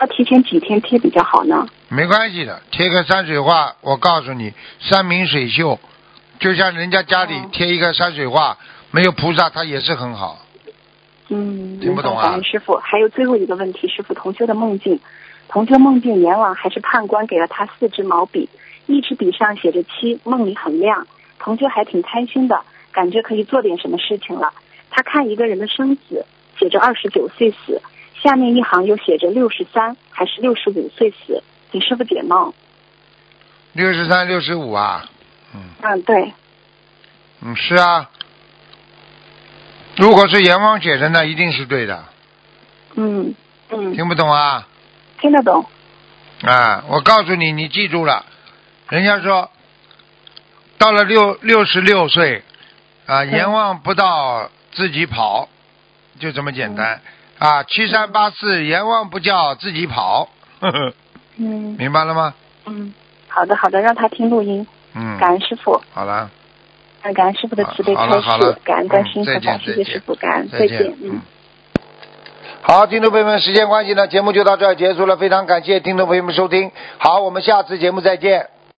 [0.00, 1.66] 要提前几天贴比较好呢？
[1.88, 2.62] 没关系的。
[2.70, 5.78] 贴个山水画，我告诉你，山明水秀，
[6.38, 8.56] 就像人家家里哦贴一个山水画，
[8.92, 10.38] 没有菩萨，他也是很好。
[11.28, 12.38] 嗯，听不懂啊？
[12.42, 15.00] 师傅，还有最后一个问题，师傅同修的梦境，
[15.48, 18.50] 同修梦境阎王还是判官给了他四支毛笔，
[18.86, 21.06] 一支笔上写着七，梦里很亮，
[21.38, 22.60] 同修还挺开心的，
[22.92, 24.52] 感觉可以做点什么事情了。
[24.90, 26.26] 他看一个人的生死，
[26.58, 27.80] 写着二十九岁死，
[28.22, 32.52] 下面一行又写着六十三还是六十五岁死，请师傅解梦。
[33.72, 35.08] 六十三、六十五啊，
[35.54, 35.60] 嗯。
[35.80, 36.34] 嗯，对，
[37.40, 38.10] 嗯，是啊。
[39.96, 42.04] 如果是阎王写的，那一定是对的。
[42.94, 43.34] 嗯
[43.70, 44.66] 嗯，听不懂啊？
[45.20, 45.64] 听得懂。
[46.42, 48.24] 啊，我告诉你，你记住了，
[48.88, 49.50] 人家说
[50.78, 52.42] 到了六六十六岁
[53.06, 55.48] 啊，阎王不到自己跑，
[56.18, 57.00] 就这么简单、
[57.38, 57.62] 啊。
[57.62, 60.28] 七三八四，阎王不叫自己跑，
[60.60, 60.92] 呵呵，
[61.36, 62.34] 嗯 明白了吗？
[62.66, 62.92] 嗯，
[63.28, 64.66] 好的好的，让他听录音。
[64.94, 65.80] 嗯，感恩师傅。
[65.92, 66.30] 好了，
[67.14, 71.20] 感恩师傅的慈悲开示，感恩观世音嗯再菩萨，谢谢师傅，感恩，再见，嗯。
[72.60, 78.46] 好，听众朋友们，时间关系呢，节目就到这儿结束了，非常感谢听众朋友们收听，好，我们下次节目再见。